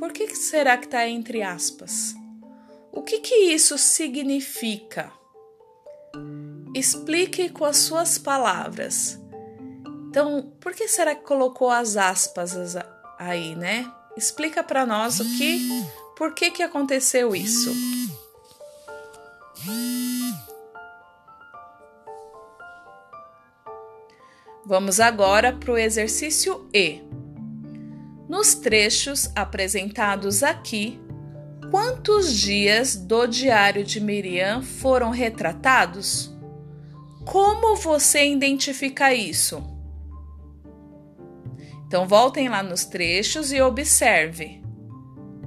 Por 0.00 0.12
que 0.12 0.34
será 0.34 0.76
que 0.76 0.86
está 0.86 1.08
entre 1.08 1.40
aspas? 1.40 2.14
O 2.90 3.00
que, 3.02 3.20
que 3.20 3.34
isso 3.34 3.78
significa? 3.78 5.12
Explique 6.74 7.48
com 7.48 7.64
as 7.64 7.76
suas 7.78 8.18
palavras. 8.18 9.18
Então, 10.08 10.52
por 10.60 10.74
que 10.74 10.88
será 10.88 11.14
que 11.14 11.22
colocou 11.22 11.70
as 11.70 11.96
aspas 11.96 12.76
aí, 13.18 13.54
né? 13.54 13.90
Explica 14.16 14.62
para 14.62 14.84
nós 14.84 15.20
o 15.20 15.24
que, 15.24 15.84
por 16.16 16.34
que 16.34 16.50
que 16.50 16.62
aconteceu 16.62 17.34
isso. 17.34 17.72
Vamos 24.66 24.98
agora 24.98 25.52
para 25.52 25.72
o 25.72 25.78
exercício 25.78 26.68
E. 26.72 27.02
Nos 28.28 28.54
trechos 28.54 29.30
apresentados 29.36 30.42
aqui, 30.42 30.98
quantos 31.70 32.32
dias 32.32 32.96
do 32.96 33.26
diário 33.26 33.84
de 33.84 34.00
Miriam 34.00 34.62
foram 34.62 35.10
retratados? 35.10 36.33
Como 37.24 37.76
você 37.76 38.30
identifica 38.30 39.14
isso? 39.14 39.62
Então, 41.86 42.06
voltem 42.06 42.48
lá 42.48 42.62
nos 42.62 42.84
trechos 42.84 43.52
e 43.52 43.60
observe. 43.60 44.62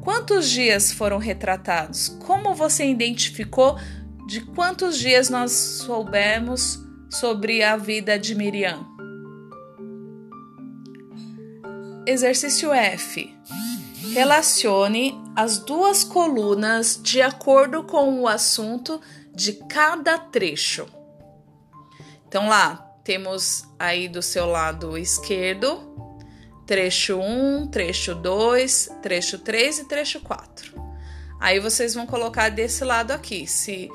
Quantos 0.02 0.50
dias 0.50 0.92
foram 0.92 1.18
retratados? 1.18 2.08
Como 2.26 2.56
você 2.56 2.86
identificou 2.86 3.78
de 4.26 4.42
quantos 4.42 4.98
dias 4.98 5.30
nós 5.30 5.52
soubemos 5.52 6.80
sobre 7.10 7.62
a 7.62 7.76
vida 7.76 8.18
de 8.18 8.34
Miriam? 8.34 8.86
Exercício 12.06 12.74
F. 12.74 13.30
Relacione 14.14 15.22
as 15.36 15.60
duas 15.60 16.06
colunas 16.06 16.98
de 17.04 17.22
acordo 17.22 17.84
com 17.84 18.22
o 18.22 18.28
assunto 18.28 19.02
de 19.36 19.54
cada 19.68 20.18
trecho. 20.18 20.97
Então, 22.28 22.48
lá 22.48 22.88
temos 23.04 23.64
aí 23.80 24.08
do 24.10 24.22
seu 24.22 24.46
lado 24.46 24.98
esquerdo, 24.98 25.80
trecho 26.66 27.18
1, 27.18 27.68
trecho 27.68 28.14
2, 28.14 28.90
trecho 29.02 29.40
3 29.40 29.80
e 29.80 29.88
trecho 29.88 30.20
4. 30.20 30.74
Aí 31.40 31.60
vocês 31.60 31.94
vão 31.94 32.06
colocar 32.06 32.50
desse 32.50 32.84
lado 32.84 33.12
aqui. 33.12 33.48
Se, 33.48 33.90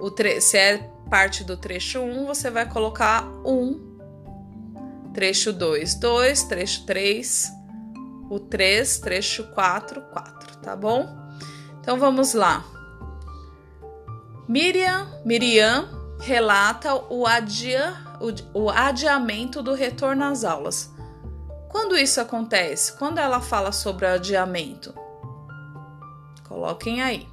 o 0.00 0.10
se 0.40 0.58
é 0.58 0.78
parte 1.08 1.42
do 1.42 1.56
trecho 1.56 2.00
1, 2.00 2.26
você 2.26 2.50
vai 2.50 2.68
colocar 2.68 3.24
1 3.44 3.90
trecho 5.12 5.52
2, 5.52 5.94
2, 5.94 6.44
trecho 6.44 6.86
3, 6.86 7.52
o 8.30 8.38
3, 8.38 8.98
trecho 8.98 9.44
4, 9.54 10.02
4, 10.02 10.58
tá 10.58 10.76
bom? 10.76 11.08
Então 11.80 11.98
vamos 11.98 12.34
lá. 12.34 12.64
Miriam, 14.48 15.08
Miriam 15.24 15.99
relata 16.20 16.94
o, 16.94 17.26
adia, 17.26 17.96
o, 18.20 18.64
o 18.64 18.70
adiamento 18.70 19.62
do 19.62 19.74
retorno 19.74 20.24
às 20.24 20.44
aulas. 20.44 20.92
Quando 21.68 21.96
isso 21.96 22.20
acontece? 22.20 22.92
Quando 22.92 23.18
ela 23.18 23.40
fala 23.40 23.72
sobre 23.72 24.04
o 24.04 24.08
adiamento? 24.14 24.94
Coloquem 26.46 27.00
aí. 27.00 27.28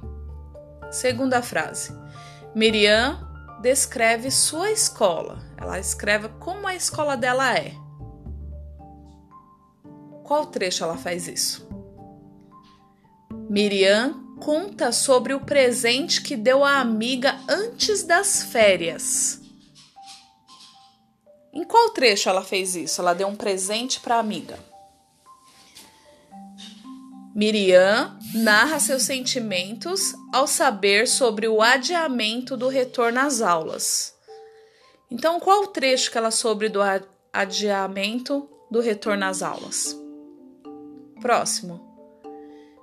Segunda 0.90 1.42
frase. 1.42 1.92
Miriam 2.54 3.28
descreve 3.60 4.30
sua 4.30 4.70
escola. 4.70 5.38
Ela 5.56 5.78
escreve 5.78 6.28
como 6.38 6.66
a 6.66 6.74
escola 6.74 7.16
dela 7.16 7.56
é. 7.56 7.74
Qual 10.22 10.46
trecho 10.46 10.84
ela 10.84 10.96
faz 10.96 11.26
isso? 11.26 11.68
Miriam 13.50 14.27
conta 14.38 14.92
sobre 14.92 15.34
o 15.34 15.40
presente 15.40 16.22
que 16.22 16.36
deu 16.36 16.64
à 16.64 16.78
amiga 16.78 17.38
antes 17.48 18.02
das 18.02 18.44
férias. 18.44 19.40
Em 21.52 21.64
qual 21.64 21.90
trecho 21.90 22.28
ela 22.28 22.44
fez 22.44 22.76
isso? 22.76 23.00
Ela 23.00 23.14
deu 23.14 23.28
um 23.28 23.36
presente 23.36 24.00
para 24.00 24.16
a 24.16 24.20
amiga. 24.20 24.58
Miriam 27.34 28.18
narra 28.34 28.80
seus 28.80 29.04
sentimentos 29.04 30.14
ao 30.32 30.46
saber 30.46 31.06
sobre 31.06 31.46
o 31.46 31.62
adiamento 31.62 32.56
do 32.56 32.68
retorno 32.68 33.20
às 33.20 33.40
aulas. 33.40 34.14
Então, 35.10 35.38
qual 35.40 35.62
o 35.62 35.68
trecho 35.68 36.10
que 36.10 36.18
ela 36.18 36.30
soube 36.30 36.68
do 36.68 36.80
adiamento 37.32 38.48
do 38.70 38.80
retorno 38.80 39.24
às 39.24 39.42
aulas? 39.42 39.96
Próximo. 41.20 41.87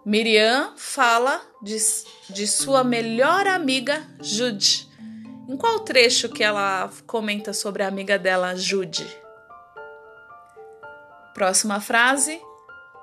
Miriam 0.05 0.73
fala 0.77 1.41
de, 1.63 1.75
de 2.29 2.45
sua 2.45 2.83
melhor 2.83 3.47
amiga 3.47 4.05
Jude. 4.21 4.87
Em 5.49 5.57
qual 5.57 5.79
trecho 5.79 6.29
que 6.29 6.43
ela 6.43 6.91
comenta 7.07 7.53
sobre 7.53 7.81
a 7.81 7.87
amiga 7.87 8.19
dela, 8.19 8.55
Jude? 8.55 9.07
Próxima 11.33 11.81
frase. 11.81 12.39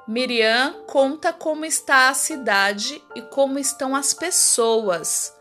Miriam 0.07 0.85
conta 0.87 1.33
como 1.33 1.65
está 1.65 2.09
a 2.09 2.15
cidade 2.15 3.03
e 3.17 3.23
como 3.23 3.59
estão 3.59 3.97
as 3.97 4.15
pessoas. 4.15 5.35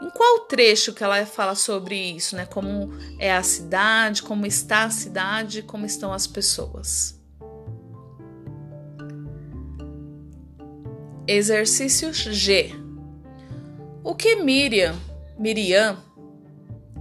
Em 0.00 0.08
qual 0.08 0.40
trecho 0.40 0.94
que 0.94 1.04
ela 1.04 1.26
fala 1.26 1.54
sobre 1.54 1.94
isso, 1.94 2.36
né? 2.36 2.46
Como 2.46 2.90
é 3.18 3.34
a 3.34 3.42
cidade, 3.42 4.22
como 4.22 4.46
está 4.46 4.84
a 4.84 4.90
cidade, 4.90 5.60
como 5.60 5.84
estão 5.84 6.10
as 6.10 6.26
pessoas. 6.26 7.15
Exercício 11.26 12.12
G. 12.12 12.72
O 14.02 14.14
que 14.14 14.36
Miriam, 14.36 14.94
Miriam 15.38 15.98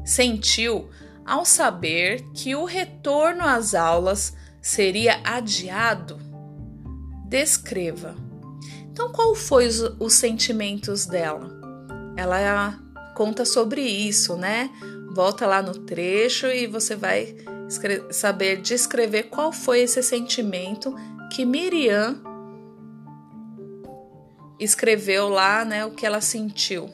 sentiu 0.03 0.89
ao 1.25 1.45
saber 1.45 2.23
que 2.33 2.55
o 2.55 2.65
retorno 2.65 3.43
às 3.43 3.73
aulas 3.73 4.35
seria 4.61 5.21
adiado? 5.23 6.25
descreva. 7.25 8.15
Então, 8.91 9.11
qual 9.11 9.35
foi 9.35 9.67
os, 9.67 9.81
os 9.99 10.13
sentimentos 10.13 11.05
dela? 11.05 11.49
Ela 12.15 12.79
conta 13.13 13.43
sobre 13.43 13.81
isso, 13.81 14.37
né? 14.37 14.69
Volta 15.13 15.45
lá 15.45 15.61
no 15.61 15.73
trecho 15.79 16.47
e 16.47 16.67
você 16.67 16.95
vai 16.95 17.35
saber 18.11 18.61
descrever 18.61 19.23
qual 19.23 19.51
foi 19.51 19.81
esse 19.81 20.01
sentimento 20.03 20.95
que 21.33 21.45
Miriam 21.45 22.21
escreveu 24.59 25.29
lá, 25.29 25.65
né? 25.65 25.85
O 25.85 25.91
que 25.91 26.05
ela 26.05 26.21
sentiu. 26.21 26.89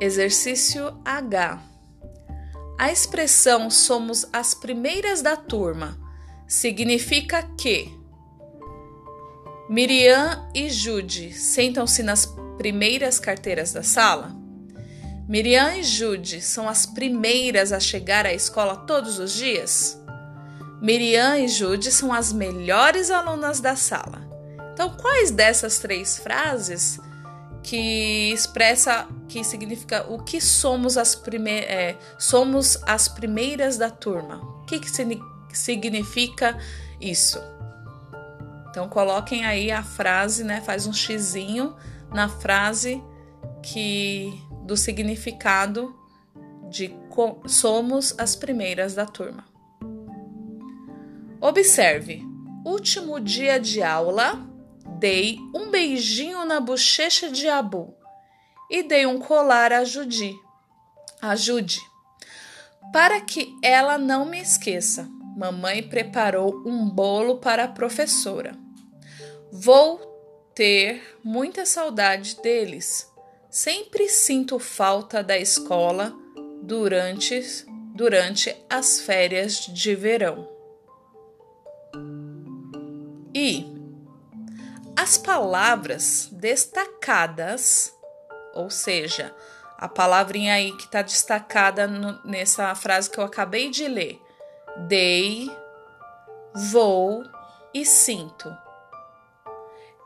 Exercício 0.00 1.00
H. 1.04 1.62
A 2.78 2.90
expressão 2.90 3.70
somos 3.70 4.26
as 4.32 4.52
primeiras 4.52 5.22
da 5.22 5.36
turma 5.36 5.98
significa 6.46 7.42
que 7.56 7.90
Miriam 9.68 10.50
e 10.54 10.68
Jude 10.68 11.32
sentam-se 11.32 12.02
nas 12.02 12.26
primeiras 12.58 13.18
carteiras 13.18 13.72
da 13.72 13.82
sala? 13.82 14.36
Miriam 15.26 15.74
e 15.76 15.82
Jude 15.82 16.42
são 16.42 16.68
as 16.68 16.84
primeiras 16.84 17.72
a 17.72 17.80
chegar 17.80 18.26
à 18.26 18.34
escola 18.34 18.76
todos 18.76 19.18
os 19.18 19.32
dias? 19.32 20.03
Miriam 20.84 21.38
e 21.38 21.48
Jude 21.48 21.90
são 21.90 22.12
as 22.12 22.30
melhores 22.30 23.10
alunas 23.10 23.58
da 23.58 23.74
sala. 23.74 24.20
Então, 24.74 24.90
quais 24.90 25.30
dessas 25.30 25.78
três 25.78 26.18
frases 26.18 27.00
que 27.62 28.30
expressa, 28.30 29.08
que 29.26 29.42
significa 29.42 30.04
o 30.06 30.22
que 30.22 30.42
somos 30.42 30.98
as, 30.98 31.14
prime 31.14 31.50
é, 31.50 31.96
somos 32.18 32.76
as 32.86 33.08
primeiras 33.08 33.78
da 33.78 33.88
turma? 33.88 34.36
O 34.36 34.66
que, 34.66 34.78
que 34.78 34.90
significa? 35.54 36.58
isso. 37.00 37.40
Então 38.68 38.86
coloquem 38.86 39.44
aí 39.46 39.70
a 39.70 39.82
frase, 39.82 40.44
né? 40.44 40.60
Faz 40.60 40.86
um 40.86 40.92
xizinho 40.92 41.74
na 42.12 42.28
frase 42.28 43.02
que 43.62 44.38
do 44.64 44.76
significado 44.76 45.94
de 46.68 46.94
somos 47.46 48.14
as 48.18 48.36
primeiras 48.36 48.94
da 48.94 49.06
turma. 49.06 49.53
Observe. 51.44 52.22
Último 52.64 53.20
dia 53.20 53.60
de 53.60 53.82
aula, 53.82 54.42
dei 54.98 55.36
um 55.54 55.70
beijinho 55.70 56.42
na 56.46 56.58
bochecha 56.58 57.30
de 57.30 57.46
Abu 57.46 57.94
e 58.70 58.82
dei 58.82 59.04
um 59.04 59.18
colar 59.18 59.70
a 59.70 59.84
Judi. 59.84 60.34
Ajude. 61.20 61.82
Para 62.90 63.20
que 63.20 63.54
ela 63.62 63.98
não 63.98 64.24
me 64.24 64.40
esqueça. 64.40 65.06
Mamãe 65.36 65.82
preparou 65.82 66.62
um 66.66 66.88
bolo 66.88 67.36
para 67.36 67.64
a 67.64 67.68
professora. 67.68 68.56
Vou 69.52 70.00
ter 70.54 71.18
muita 71.22 71.66
saudade 71.66 72.40
deles. 72.40 73.06
Sempre 73.50 74.08
sinto 74.08 74.58
falta 74.58 75.22
da 75.22 75.36
escola 75.36 76.10
durante, 76.62 77.66
durante 77.94 78.56
as 78.70 78.98
férias 78.98 79.66
de 79.66 79.94
verão. 79.94 80.53
E 83.34 83.74
As 84.96 85.18
palavras 85.18 86.28
destacadas, 86.32 87.92
ou 88.54 88.70
seja, 88.70 89.34
a 89.76 89.88
palavrinha 89.88 90.54
aí 90.54 90.72
que 90.76 90.84
está 90.84 91.02
destacada 91.02 91.86
no, 91.86 92.22
nessa 92.24 92.74
frase 92.74 93.10
que 93.10 93.18
eu 93.18 93.24
acabei 93.24 93.70
de 93.70 93.88
ler, 93.88 94.22
dei, 94.86 95.50
vou 96.70 97.24
e 97.74 97.84
sinto. 97.84 98.56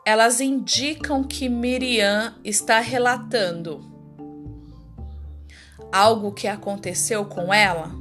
Elas 0.03 0.41
indicam 0.41 1.23
que 1.23 1.47
Miriam 1.47 2.35
está 2.43 2.79
relatando 2.79 3.79
algo 5.91 6.33
que 6.33 6.47
aconteceu 6.47 7.25
com 7.25 7.53
ela. 7.53 7.91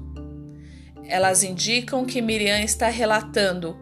Elas 1.04 1.42
indicam 1.42 2.06
que 2.06 2.22
Miriam 2.22 2.60
está 2.60 2.88
relatando 2.88 3.78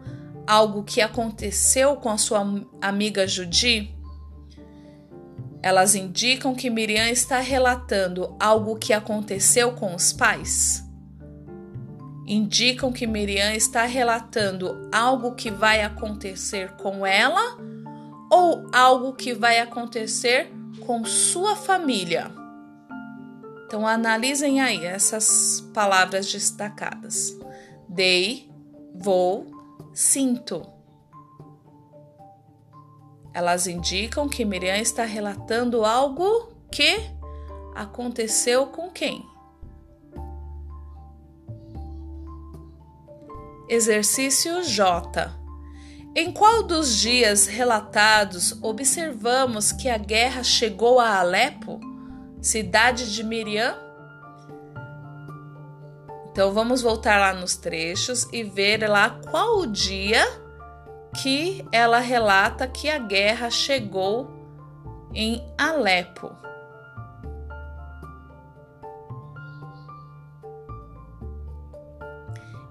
algo 0.47 0.83
que 0.83 1.01
aconteceu 1.01 1.97
com 1.97 2.09
a 2.09 2.17
sua 2.17 2.41
amiga 2.81 3.27
Judy? 3.27 3.93
Elas 5.61 5.95
indicam 5.95 6.55
que 6.55 6.69
Miriam 6.69 7.09
está 7.09 7.39
relatando 7.39 8.35
algo 8.39 8.77
que 8.77 8.93
aconteceu 8.93 9.73
com 9.73 9.93
os 9.93 10.13
pais? 10.13 10.81
Indicam 12.25 12.91
que 12.91 13.05
Miriam 13.05 13.53
está 13.53 13.83
relatando 13.83 14.89
algo 14.91 15.35
que 15.35 15.51
vai 15.51 15.81
acontecer 15.81 16.71
com 16.77 17.05
ela 17.05 17.57
ou 18.31 18.69
algo 18.73 19.13
que 19.13 19.33
vai 19.33 19.59
acontecer 19.59 20.51
com 20.85 21.03
sua 21.03 21.55
família? 21.55 22.31
Então 23.65 23.85
analisem 23.85 24.61
aí 24.61 24.85
essas 24.85 25.61
palavras 25.73 26.31
destacadas. 26.31 27.37
Dei, 27.89 28.49
vou, 28.95 29.56
sinto. 29.97 30.63
Elas 33.33 33.65
indicam 33.65 34.29
que 34.29 34.45
Miriam 34.45 34.77
está 34.77 35.03
relatando 35.03 35.83
algo 35.83 36.53
que 36.71 36.99
aconteceu 37.73 38.67
com 38.67 38.91
quem? 38.91 39.25
Exercício 43.67 44.63
J. 44.63 45.35
Em 46.15 46.31
qual 46.31 46.61
dos 46.61 46.95
dias 46.95 47.47
relatados 47.47 48.55
observamos 48.61 49.71
que 49.71 49.89
a 49.89 49.97
guerra 49.97 50.43
chegou 50.43 50.99
a 50.99 51.17
Alepo, 51.17 51.79
cidade 52.39 53.11
de 53.15 53.23
Miriam? 53.23 53.86
Então 56.37 56.53
vamos 56.53 56.83
voltar 56.83 57.19
lá 57.19 57.33
nos 57.33 57.57
trechos 57.57 58.27
e 58.31 58.43
ver 58.43 58.87
lá 58.87 59.09
qual 59.09 59.57
o 59.57 59.65
dia 59.65 60.23
que 61.19 61.65
ela 61.71 61.97
relata 61.97 62.67
que 62.67 62.91
a 62.91 62.99
guerra 62.99 63.49
chegou 63.49 64.29
em 65.15 65.43
Alepo. 65.57 66.29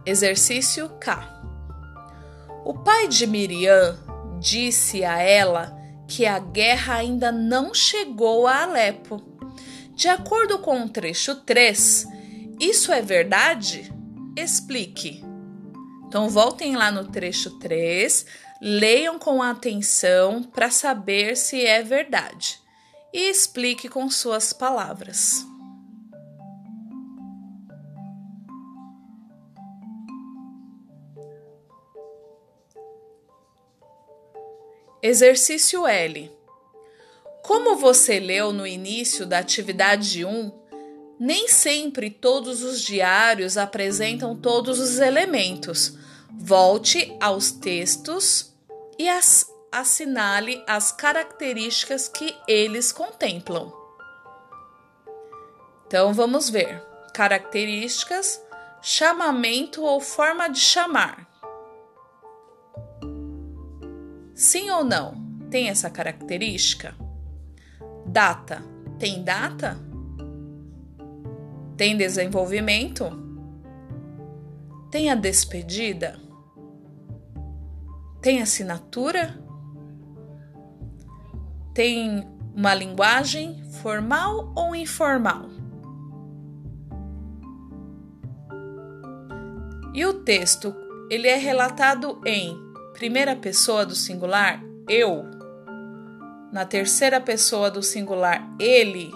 Exercício 0.07 0.89
K. 1.01 1.43
O 2.65 2.73
pai 2.73 3.09
de 3.09 3.27
Miriam 3.27 3.99
disse 4.39 5.05
a 5.05 5.19
ela 5.21 5.77
que 6.07 6.25
a 6.25 6.39
guerra 6.39 6.95
ainda 6.95 7.33
não 7.33 7.75
chegou 7.75 8.47
a 8.47 8.63
Alepo. 8.63 9.21
De 9.97 10.07
acordo 10.07 10.61
com 10.61 10.85
o 10.85 10.89
trecho 10.89 11.35
3, 11.35 12.15
isso 12.61 12.93
é 12.93 13.03
verdade? 13.03 13.93
Explique. 14.37 15.23
Então, 16.07 16.29
voltem 16.29 16.77
lá 16.77 16.91
no 16.91 17.09
trecho 17.11 17.59
3, 17.59 18.27
leiam 18.61 19.19
com 19.19 19.43
atenção 19.43 20.43
para 20.43 20.71
saber 20.71 21.37
se 21.37 21.65
é 21.65 21.83
verdade 21.83 22.61
e 23.13 23.29
explique 23.29 23.89
com 23.89 24.09
suas 24.09 24.53
palavras. 24.53 25.45
Exercício 35.03 35.87
L. 35.87 36.31
Como 37.43 37.77
você 37.77 38.19
leu 38.19 38.53
no 38.53 38.67
início 38.67 39.25
da 39.25 39.39
atividade 39.39 40.25
1, 40.25 40.66
nem 41.19 41.49
sempre 41.49 42.11
todos 42.11 42.63
os 42.63 42.81
diários 42.81 43.57
apresentam 43.57 44.37
todos 44.37 44.79
os 44.79 44.99
elementos. 44.99 45.97
Volte 46.31 47.17
aos 47.21 47.51
textos 47.51 48.55
e 48.99 49.09
as, 49.09 49.51
assinale 49.73 50.63
as 50.67 50.93
características 50.93 52.09
que 52.09 52.35
eles 52.47 52.93
contemplam. 52.93 53.73
Então 55.87 56.13
vamos 56.13 56.51
ver. 56.51 56.83
Características, 57.15 58.43
chamamento 58.83 59.83
ou 59.83 60.01
forma 60.01 60.49
de 60.49 60.61
chamar. 60.61 61.27
Sim 64.35 64.69
ou 64.71 64.85
não? 64.85 65.15
Tem 65.51 65.71
essa 65.71 65.89
característica? 65.89 66.95
Data. 68.05 68.63
Tem 68.99 69.23
data? 69.25 69.79
Tem 71.77 71.97
desenvolvimento? 71.97 73.05
Tem 74.91 75.11
a 75.11 75.15
despedida? 75.15 76.19
Tem 78.23 78.41
assinatura? 78.41 79.39
Tem 81.75 82.27
uma 82.55 82.73
linguagem 82.73 83.63
formal 83.83 84.53
ou 84.57 84.75
informal? 84.75 85.51
E 89.93 90.05
o 90.07 90.15
texto, 90.15 90.75
ele 91.11 91.29
é 91.29 91.37
relatado 91.37 92.21
em 92.25 92.57
primeira 92.95 93.37
pessoa 93.37 93.85
do 93.85 93.95
singular, 93.95 94.63
eu, 94.89 95.27
na 96.51 96.65
terceira 96.65 97.21
pessoa 97.21 97.71
do 97.71 97.83
singular, 97.83 98.47
ele 98.59 99.11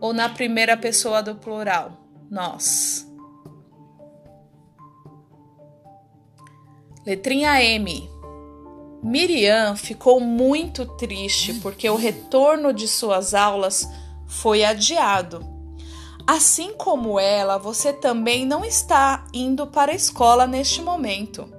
ou 0.00 0.12
na 0.12 0.28
primeira 0.28 0.76
pessoa 0.76 1.22
do 1.22 1.34
plural, 1.34 1.92
nós. 2.30 3.06
Letrinha 7.04 7.62
M. 7.62 8.08
Miriam 9.02 9.76
ficou 9.76 10.20
muito 10.20 10.84
triste 10.96 11.54
porque 11.54 11.88
o 11.88 11.96
retorno 11.96 12.72
de 12.72 12.86
suas 12.86 13.32
aulas 13.32 13.88
foi 14.26 14.64
adiado. 14.64 15.42
Assim 16.26 16.74
como 16.74 17.18
ela, 17.18 17.56
você 17.56 17.92
também 17.92 18.44
não 18.44 18.62
está 18.64 19.24
indo 19.32 19.66
para 19.66 19.92
a 19.92 19.94
escola 19.94 20.46
neste 20.46 20.82
momento. 20.82 21.50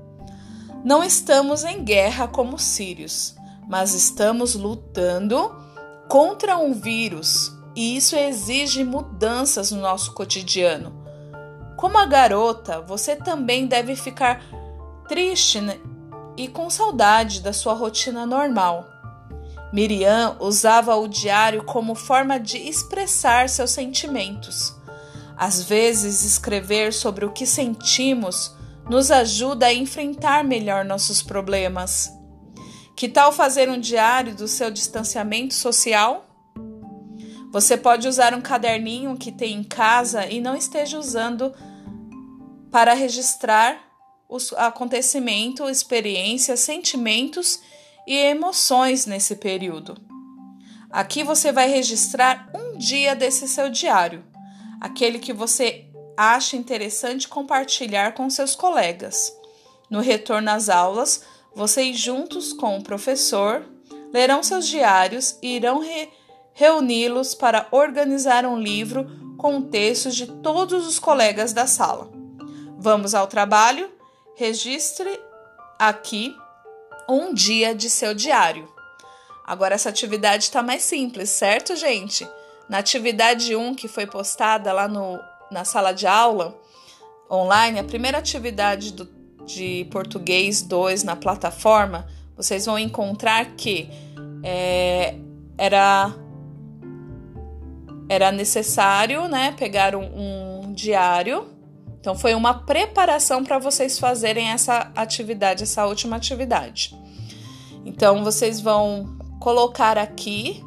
Não 0.83 1.03
estamos 1.03 1.63
em 1.63 1.83
guerra 1.83 2.27
como 2.27 2.59
sírios, 2.59 3.35
mas 3.67 3.95
estamos 3.95 4.53
lutando 4.53 5.55
contra 6.07 6.57
um 6.57 6.73
vírus 6.73 7.58
e 7.75 7.95
isso 7.95 8.15
exige 8.15 8.83
mudanças 8.83 9.71
no 9.71 9.81
nosso 9.81 10.13
cotidiano. 10.13 10.93
Como 11.77 11.97
a 11.97 12.05
garota, 12.05 12.81
você 12.81 13.15
também 13.15 13.65
deve 13.65 13.95
ficar 13.95 14.43
triste 15.07 15.61
né? 15.61 15.79
e 16.35 16.47
com 16.47 16.69
saudade 16.69 17.41
da 17.41 17.53
sua 17.53 17.73
rotina 17.73 18.25
normal. 18.25 18.85
Miriam 19.71 20.35
usava 20.39 20.95
o 20.95 21.07
diário 21.07 21.63
como 21.63 21.93
forma 21.95 22.39
de 22.39 22.57
expressar 22.57 23.47
seus 23.49 23.71
sentimentos. 23.71 24.75
Às 25.37 25.63
vezes, 25.63 26.25
escrever 26.25 26.91
sobre 26.91 27.23
o 27.23 27.31
que 27.31 27.45
sentimos 27.45 28.55
nos 28.89 29.11
ajuda 29.11 29.67
a 29.67 29.73
enfrentar 29.73 30.43
melhor 30.43 30.83
nossos 30.83 31.21
problemas. 31.21 32.11
Que 32.95 33.07
tal 33.07 33.31
fazer 33.31 33.69
um 33.69 33.79
diário 33.79 34.35
do 34.35 34.47
seu 34.47 34.69
distanciamento 34.71 35.53
social? 35.53 36.28
Você 37.51 37.75
pode 37.75 38.07
usar 38.07 38.33
um 38.33 38.41
caderninho 38.41 39.17
que 39.17 39.31
tem 39.31 39.55
em 39.55 39.63
casa 39.63 40.25
e 40.27 40.39
não 40.39 40.55
esteja 40.55 40.99
usando 40.99 41.53
para 42.71 42.93
registrar 42.93 43.79
os 44.29 44.53
acontecimentos, 44.53 45.69
experiências, 45.69 46.59
sentimentos 46.59 47.59
e 48.05 48.15
emoções 48.15 49.07
nesse 49.07 49.35
período. 49.35 49.97
Aqui 50.91 51.23
você 51.23 51.51
vai 51.51 51.67
registrar 51.67 52.49
um 52.53 52.77
dia 52.77 53.15
desse 53.15 53.47
seu 53.47 53.69
diário, 53.69 54.23
aquele 54.79 55.17
que 55.17 55.33
você 55.33 55.87
acha 56.15 56.55
interessante 56.55 57.27
compartilhar 57.27 58.13
com 58.13 58.29
seus 58.29 58.55
colegas. 58.55 59.33
No 59.89 60.01
retorno 60.01 60.51
às 60.51 60.69
aulas, 60.69 61.23
vocês 61.55 61.97
juntos 61.97 62.53
com 62.53 62.77
o 62.77 62.83
professor 62.83 63.65
lerão 64.13 64.43
seus 64.43 64.67
diários 64.67 65.37
e 65.41 65.55
irão 65.55 65.79
re 65.79 66.09
reuni-los 66.59 67.33
para 67.33 67.67
organizar 67.71 68.45
um 68.45 68.59
livro 68.59 69.07
com 69.37 69.61
textos 69.61 70.13
de 70.13 70.27
todos 70.27 70.85
os 70.85 70.99
colegas 70.99 71.53
da 71.53 71.65
sala. 71.65 72.11
Vamos 72.77 73.15
ao 73.15 73.27
trabalho? 73.27 73.89
Registre 74.35 75.09
aqui 75.79 76.35
um 77.07 77.33
dia 77.33 77.73
de 77.73 77.89
seu 77.89 78.13
diário. 78.13 78.67
Agora 79.45 79.73
essa 79.73 79.87
atividade 79.87 80.43
está 80.43 80.61
mais 80.61 80.83
simples, 80.83 81.29
certo, 81.29 81.77
gente? 81.77 82.27
Na 82.67 82.79
atividade 82.79 83.55
1 83.55 83.73
que 83.73 83.87
foi 83.87 84.05
postada 84.05 84.73
lá 84.73 84.85
no, 84.85 85.17
na 85.49 85.63
sala 85.63 85.93
de 85.93 86.05
aula 86.07 86.59
online, 87.31 87.79
a 87.79 87.85
primeira 87.85 88.17
atividade 88.17 88.91
do, 88.91 89.07
de 89.45 89.87
português 89.89 90.61
2 90.61 91.03
na 91.03 91.15
plataforma, 91.15 92.05
vocês 92.35 92.65
vão 92.65 92.77
encontrar 92.77 93.55
que 93.55 93.89
é, 94.43 95.15
era 95.57 96.13
era 98.09 98.31
necessário, 98.31 99.27
né, 99.27 99.53
pegar 99.57 99.95
um, 99.95 100.63
um 100.65 100.73
diário. 100.73 101.47
Então 101.99 102.15
foi 102.15 102.33
uma 102.33 102.65
preparação 102.65 103.43
para 103.43 103.59
vocês 103.59 103.99
fazerem 103.99 104.49
essa 104.49 104.91
atividade, 104.95 105.63
essa 105.63 105.85
última 105.85 106.15
atividade. 106.15 106.97
Então 107.85 108.23
vocês 108.23 108.59
vão 108.59 109.17
colocar 109.39 109.97
aqui 109.97 110.63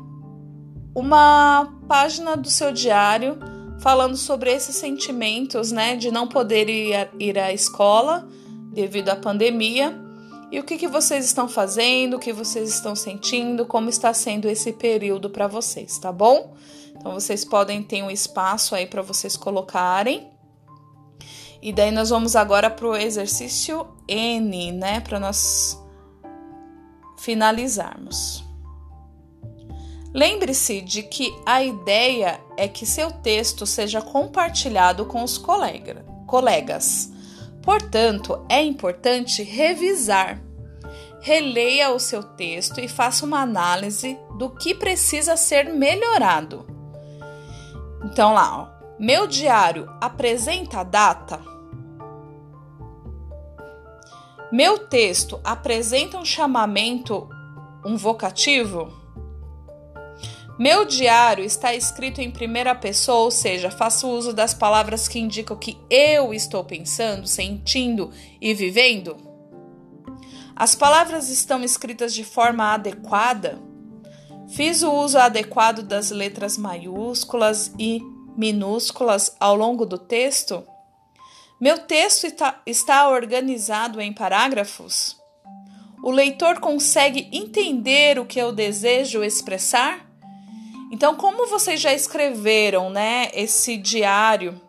uma 0.95 1.75
página 1.89 2.37
do 2.37 2.49
seu 2.49 2.71
diário 2.71 3.39
falando 3.81 4.17
sobre 4.17 4.53
esses 4.53 4.77
sentimentos, 4.77 5.73
né, 5.73 5.97
de 5.97 6.13
não 6.13 6.29
poder 6.29 6.69
ir, 6.69 7.11
ir 7.19 7.39
à 7.39 7.53
escola 7.53 8.29
devido 8.73 9.09
à 9.09 9.17
pandemia 9.17 10.01
e 10.53 10.61
o 10.61 10.63
que, 10.63 10.77
que 10.77 10.87
vocês 10.87 11.25
estão 11.25 11.49
fazendo, 11.49 12.17
o 12.17 12.19
que 12.19 12.31
vocês 12.31 12.69
estão 12.69 12.95
sentindo, 12.95 13.65
como 13.65 13.89
está 13.89 14.13
sendo 14.13 14.49
esse 14.49 14.71
período 14.71 15.31
para 15.31 15.47
vocês, 15.47 15.97
tá 15.97 16.13
bom? 16.13 16.55
Então 17.03 17.15
vocês 17.15 17.45
podem 17.45 17.83
ter 17.83 18.01
um 18.01 18.11
espaço 18.13 18.77
aí 18.77 18.87
para 18.87 19.03
vocês 19.03 19.37
colocarem. 19.37 20.31
E 21.61 21.73
daí 21.73 21.91
nós 21.91 22.11
vamos 22.11 22.37
agora 22.37 22.71
para 22.71 22.87
o 22.87 22.97
exercício 22.97 23.89
N, 24.07 24.71
né, 24.71 25.01
para 25.01 25.19
nós 25.19 25.77
finalizarmos. 27.19 28.45
Lembre-se 30.15 30.81
de 30.81 31.03
que 31.03 31.35
a 31.45 31.65
ideia 31.65 32.41
é 32.57 32.69
que 32.69 32.87
seu 32.87 33.11
texto 33.11 33.67
seja 33.67 34.01
compartilhado 34.01 35.05
com 35.05 35.25
os 35.25 35.37
colega, 35.37 36.05
colegas. 36.25 37.11
Portanto, 37.65 38.47
é 38.49 38.63
importante 38.63 39.43
revisar. 39.43 40.41
Releia 41.21 41.91
o 41.91 41.99
seu 41.99 42.23
texto 42.23 42.79
e 42.79 42.87
faça 42.87 43.27
uma 43.27 43.41
análise 43.41 44.17
do 44.39 44.51
que 44.51 44.73
precisa 44.73 45.37
ser 45.37 45.65
melhorado. 45.65 46.72
Então 48.13 48.35
lá, 48.35 48.61
ó, 48.61 48.69
meu 48.99 49.27
diário 49.27 49.91
apresenta 49.99 50.81
a 50.81 50.85
data? 50.85 51.41
Meu 54.53 54.87
texto 54.87 55.41
apresenta 55.43 56.19
um 56.19 56.25
chamamento, 56.25 57.27
um 57.83 57.97
vocativo? 57.97 58.93
Meu 60.59 60.85
diário 60.85 61.43
está 61.43 61.75
escrito 61.75 62.21
em 62.21 62.31
primeira 62.31 62.75
pessoa, 62.75 63.21
ou 63.21 63.31
seja, 63.31 63.71
faço 63.71 64.07
uso 64.07 64.35
das 64.35 64.53
palavras 64.53 65.09
que 65.09 65.19
indicam 65.19 65.57
que 65.57 65.79
eu 65.89 66.35
estou 66.35 66.63
pensando, 66.63 67.27
sentindo 67.27 68.11
e 68.39 68.53
vivendo? 68.53 69.17
As 70.55 70.75
palavras 70.75 71.31
estão 71.31 71.65
escritas 71.65 72.13
de 72.13 72.25
forma 72.25 72.75
adequada? 72.75 73.72
Fiz 74.53 74.83
o 74.83 74.93
uso 74.93 75.19
adequado 75.19 75.83
das 75.83 76.11
letras 76.11 76.59
maiúsculas 76.59 77.73
e 77.79 78.03
minúsculas 78.37 79.35
ao 79.41 79.57
longo 79.57 79.87
do 79.87 79.97
texto? 79.97 80.63
Meu 81.59 81.79
texto 81.79 82.27
está 82.67 83.09
organizado 83.09 83.99
em 83.99 84.13
parágrafos? 84.13 85.17
O 86.03 86.11
leitor 86.11 86.61
consegue 86.61 87.31
entender 87.33 88.19
o 88.19 88.27
que 88.27 88.39
eu 88.39 88.53
desejo 88.53 89.25
expressar? 89.25 90.07
Então, 90.93 91.15
como 91.15 91.47
vocês 91.47 91.81
já 91.81 91.95
escreveram, 91.95 92.91
né, 92.91 93.31
esse 93.33 93.79
diário 93.79 94.61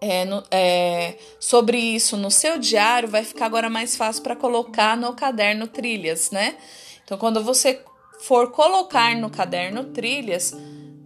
é, 0.00 0.24
no, 0.24 0.42
é, 0.50 1.18
sobre 1.38 1.76
isso 1.76 2.16
no 2.16 2.30
seu 2.30 2.58
diário, 2.58 3.06
vai 3.08 3.22
ficar 3.22 3.44
agora 3.44 3.68
mais 3.68 3.96
fácil 3.96 4.22
para 4.22 4.34
colocar 4.34 4.96
no 4.96 5.12
caderno 5.12 5.66
trilhas, 5.66 6.30
né? 6.30 6.56
Então, 7.04 7.18
quando 7.18 7.42
você 7.42 7.82
for 8.20 8.50
colocar 8.50 9.14
no 9.16 9.30
caderno 9.30 9.84
trilhas, 9.84 10.54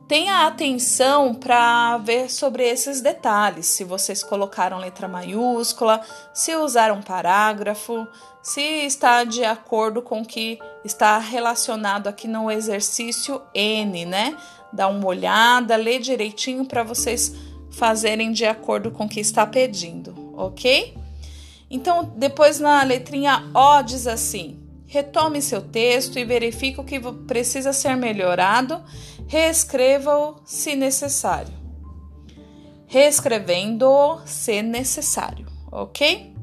tenha 0.09 0.47
atenção 0.47 1.35
para 1.35 1.97
ver 1.99 2.31
sobre 2.31 2.69
esses 2.69 3.01
detalhes. 3.01 3.67
Se 3.67 3.85
vocês 3.85 4.23
colocaram 4.23 4.79
letra 4.79 5.09
maiúscula, 5.09 6.01
se 6.35 6.55
usaram 6.55 7.01
parágrafo, 7.01 8.07
se 8.43 8.61
está 8.61 9.25
de 9.25 9.45
acordo 9.45 10.03
com 10.03 10.21
o 10.21 10.27
que 10.27 10.59
está 10.85 11.19
relacionado 11.19 12.09
aqui 12.09 12.29
no 12.29 12.51
exercício 12.51 13.41
N, 13.55 14.05
né? 14.05 14.37
Dá 14.73 14.89
uma 14.89 15.07
olhada, 15.07 15.77
lê 15.77 15.99
direitinho 15.99 16.65
para 16.65 16.83
vocês 16.83 17.35
fazerem 17.71 18.33
de 18.33 18.45
acordo 18.45 18.91
com 18.91 19.05
o 19.05 19.09
que 19.09 19.21
está 19.21 19.47
pedindo, 19.47 20.15
ok? 20.37 20.95
Então, 21.71 22.13
depois 22.17 22.61
na 22.61 22.83
letrinha 22.83 23.51
O 23.55 23.83
diz 23.83 24.07
assim: 24.07 24.62
retome 24.93 25.41
seu 25.41 25.63
texto 25.63 26.19
e 26.19 26.25
verifique 26.25 26.79
o 26.79 26.85
que 26.85 27.01
precisa 27.27 27.73
ser 27.73 27.97
melhorado, 27.97 28.79
reescreva-o 29.27 30.37
se 30.45 30.77
necessário. 30.77 31.55
Reescrevendo-o 32.89 34.21
se 34.27 34.61
necessário, 34.61 35.47
ok? 35.71 36.35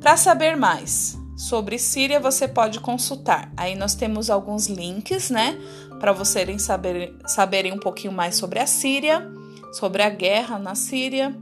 Para 0.00 0.16
saber 0.16 0.56
mais 0.56 1.18
sobre 1.36 1.78
Síria, 1.78 2.18
você 2.18 2.48
pode 2.48 2.80
consultar. 2.80 3.52
Aí 3.54 3.74
nós 3.74 3.94
temos 3.94 4.30
alguns 4.30 4.66
links, 4.66 5.28
né? 5.28 5.58
Para 6.00 6.12
vocês 6.12 6.62
saber, 6.62 7.14
saberem 7.26 7.70
um 7.70 7.78
pouquinho 7.78 8.14
mais 8.14 8.34
sobre 8.34 8.60
a 8.60 8.66
Síria, 8.66 9.30
sobre 9.74 10.02
a 10.02 10.08
guerra 10.08 10.58
na 10.58 10.74
Síria. 10.74 11.36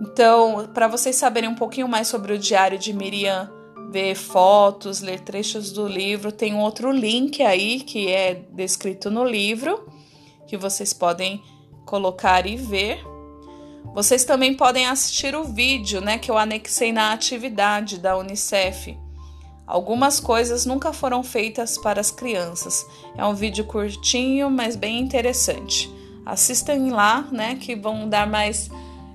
Então, 0.00 0.70
para 0.72 0.88
vocês 0.88 1.16
saberem 1.16 1.50
um 1.50 1.54
pouquinho 1.54 1.86
mais 1.86 2.08
sobre 2.08 2.32
o 2.32 2.38
diário 2.38 2.78
de 2.78 2.94
Miriam 2.94 3.59
ver 3.90 4.14
fotos, 4.14 5.00
ler 5.00 5.20
trechos 5.20 5.72
do 5.72 5.86
livro, 5.86 6.30
tem 6.30 6.54
um 6.54 6.60
outro 6.60 6.90
link 6.90 7.42
aí 7.42 7.80
que 7.80 8.08
é 8.08 8.42
descrito 8.52 9.10
no 9.10 9.24
livro 9.24 9.88
que 10.46 10.56
vocês 10.56 10.92
podem 10.92 11.42
colocar 11.86 12.46
e 12.46 12.56
ver. 12.56 13.04
Vocês 13.94 14.24
também 14.24 14.54
podem 14.54 14.86
assistir 14.86 15.34
o 15.34 15.44
vídeo, 15.44 16.00
né, 16.00 16.18
que 16.18 16.30
eu 16.30 16.38
anexei 16.38 16.92
na 16.92 17.12
atividade 17.12 17.98
da 17.98 18.16
UNICEF. 18.16 18.96
Algumas 19.66 20.18
coisas 20.18 20.66
nunca 20.66 20.92
foram 20.92 21.22
feitas 21.22 21.78
para 21.78 22.00
as 22.00 22.10
crianças. 22.10 22.84
É 23.16 23.24
um 23.24 23.34
vídeo 23.34 23.64
curtinho, 23.64 24.50
mas 24.50 24.74
bem 24.74 24.98
interessante. 24.98 25.88
Assistam 26.26 26.92
lá, 26.92 27.22
né, 27.30 27.54
que 27.54 27.76
vão 27.76 28.08
dar 28.08 28.26
mais. 28.26 28.70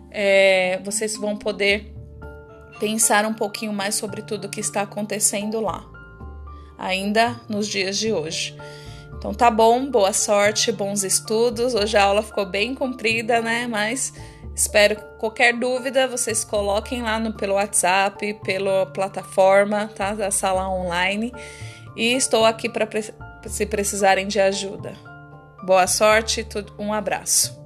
É, 0.10 0.80
vocês 0.84 1.18
vão 1.18 1.36
poder 1.36 1.94
pensar 2.80 3.26
um 3.26 3.34
pouquinho 3.34 3.74
mais 3.74 3.96
sobre 3.96 4.22
tudo 4.22 4.50
que 4.50 4.60
está 4.60 4.82
acontecendo 4.82 5.60
lá, 5.60 5.84
ainda 6.78 7.40
nos 7.48 7.68
dias 7.68 7.98
de 7.98 8.12
hoje. 8.12 8.56
Então 9.18 9.34
tá 9.34 9.50
bom, 9.50 9.90
boa 9.90 10.14
sorte, 10.14 10.72
bons 10.72 11.04
estudos. 11.04 11.74
Hoje 11.74 11.98
a 11.98 12.04
aula 12.04 12.22
ficou 12.22 12.46
bem 12.46 12.76
comprida, 12.76 13.42
né? 13.42 13.66
Mas 13.66 14.14
espero 14.54 14.98
que 14.98 15.04
qualquer 15.18 15.54
dúvida 15.58 16.08
vocês 16.08 16.44
coloquem 16.44 17.02
lá 17.02 17.18
no, 17.18 17.34
pelo 17.34 17.56
WhatsApp, 17.56 18.34
pela 18.44 18.86
plataforma, 18.86 19.90
tá? 19.96 20.14
Da 20.14 20.30
sala 20.30 20.70
online. 20.70 21.34
E 21.96 22.14
estou 22.14 22.46
aqui 22.46 22.70
para 22.70 22.88
se 23.48 23.66
precisarem 23.66 24.28
de 24.28 24.40
ajuda. 24.40 24.94
Boa 25.64 25.88
sorte, 25.88 26.46
um 26.78 26.94
abraço. 26.94 27.64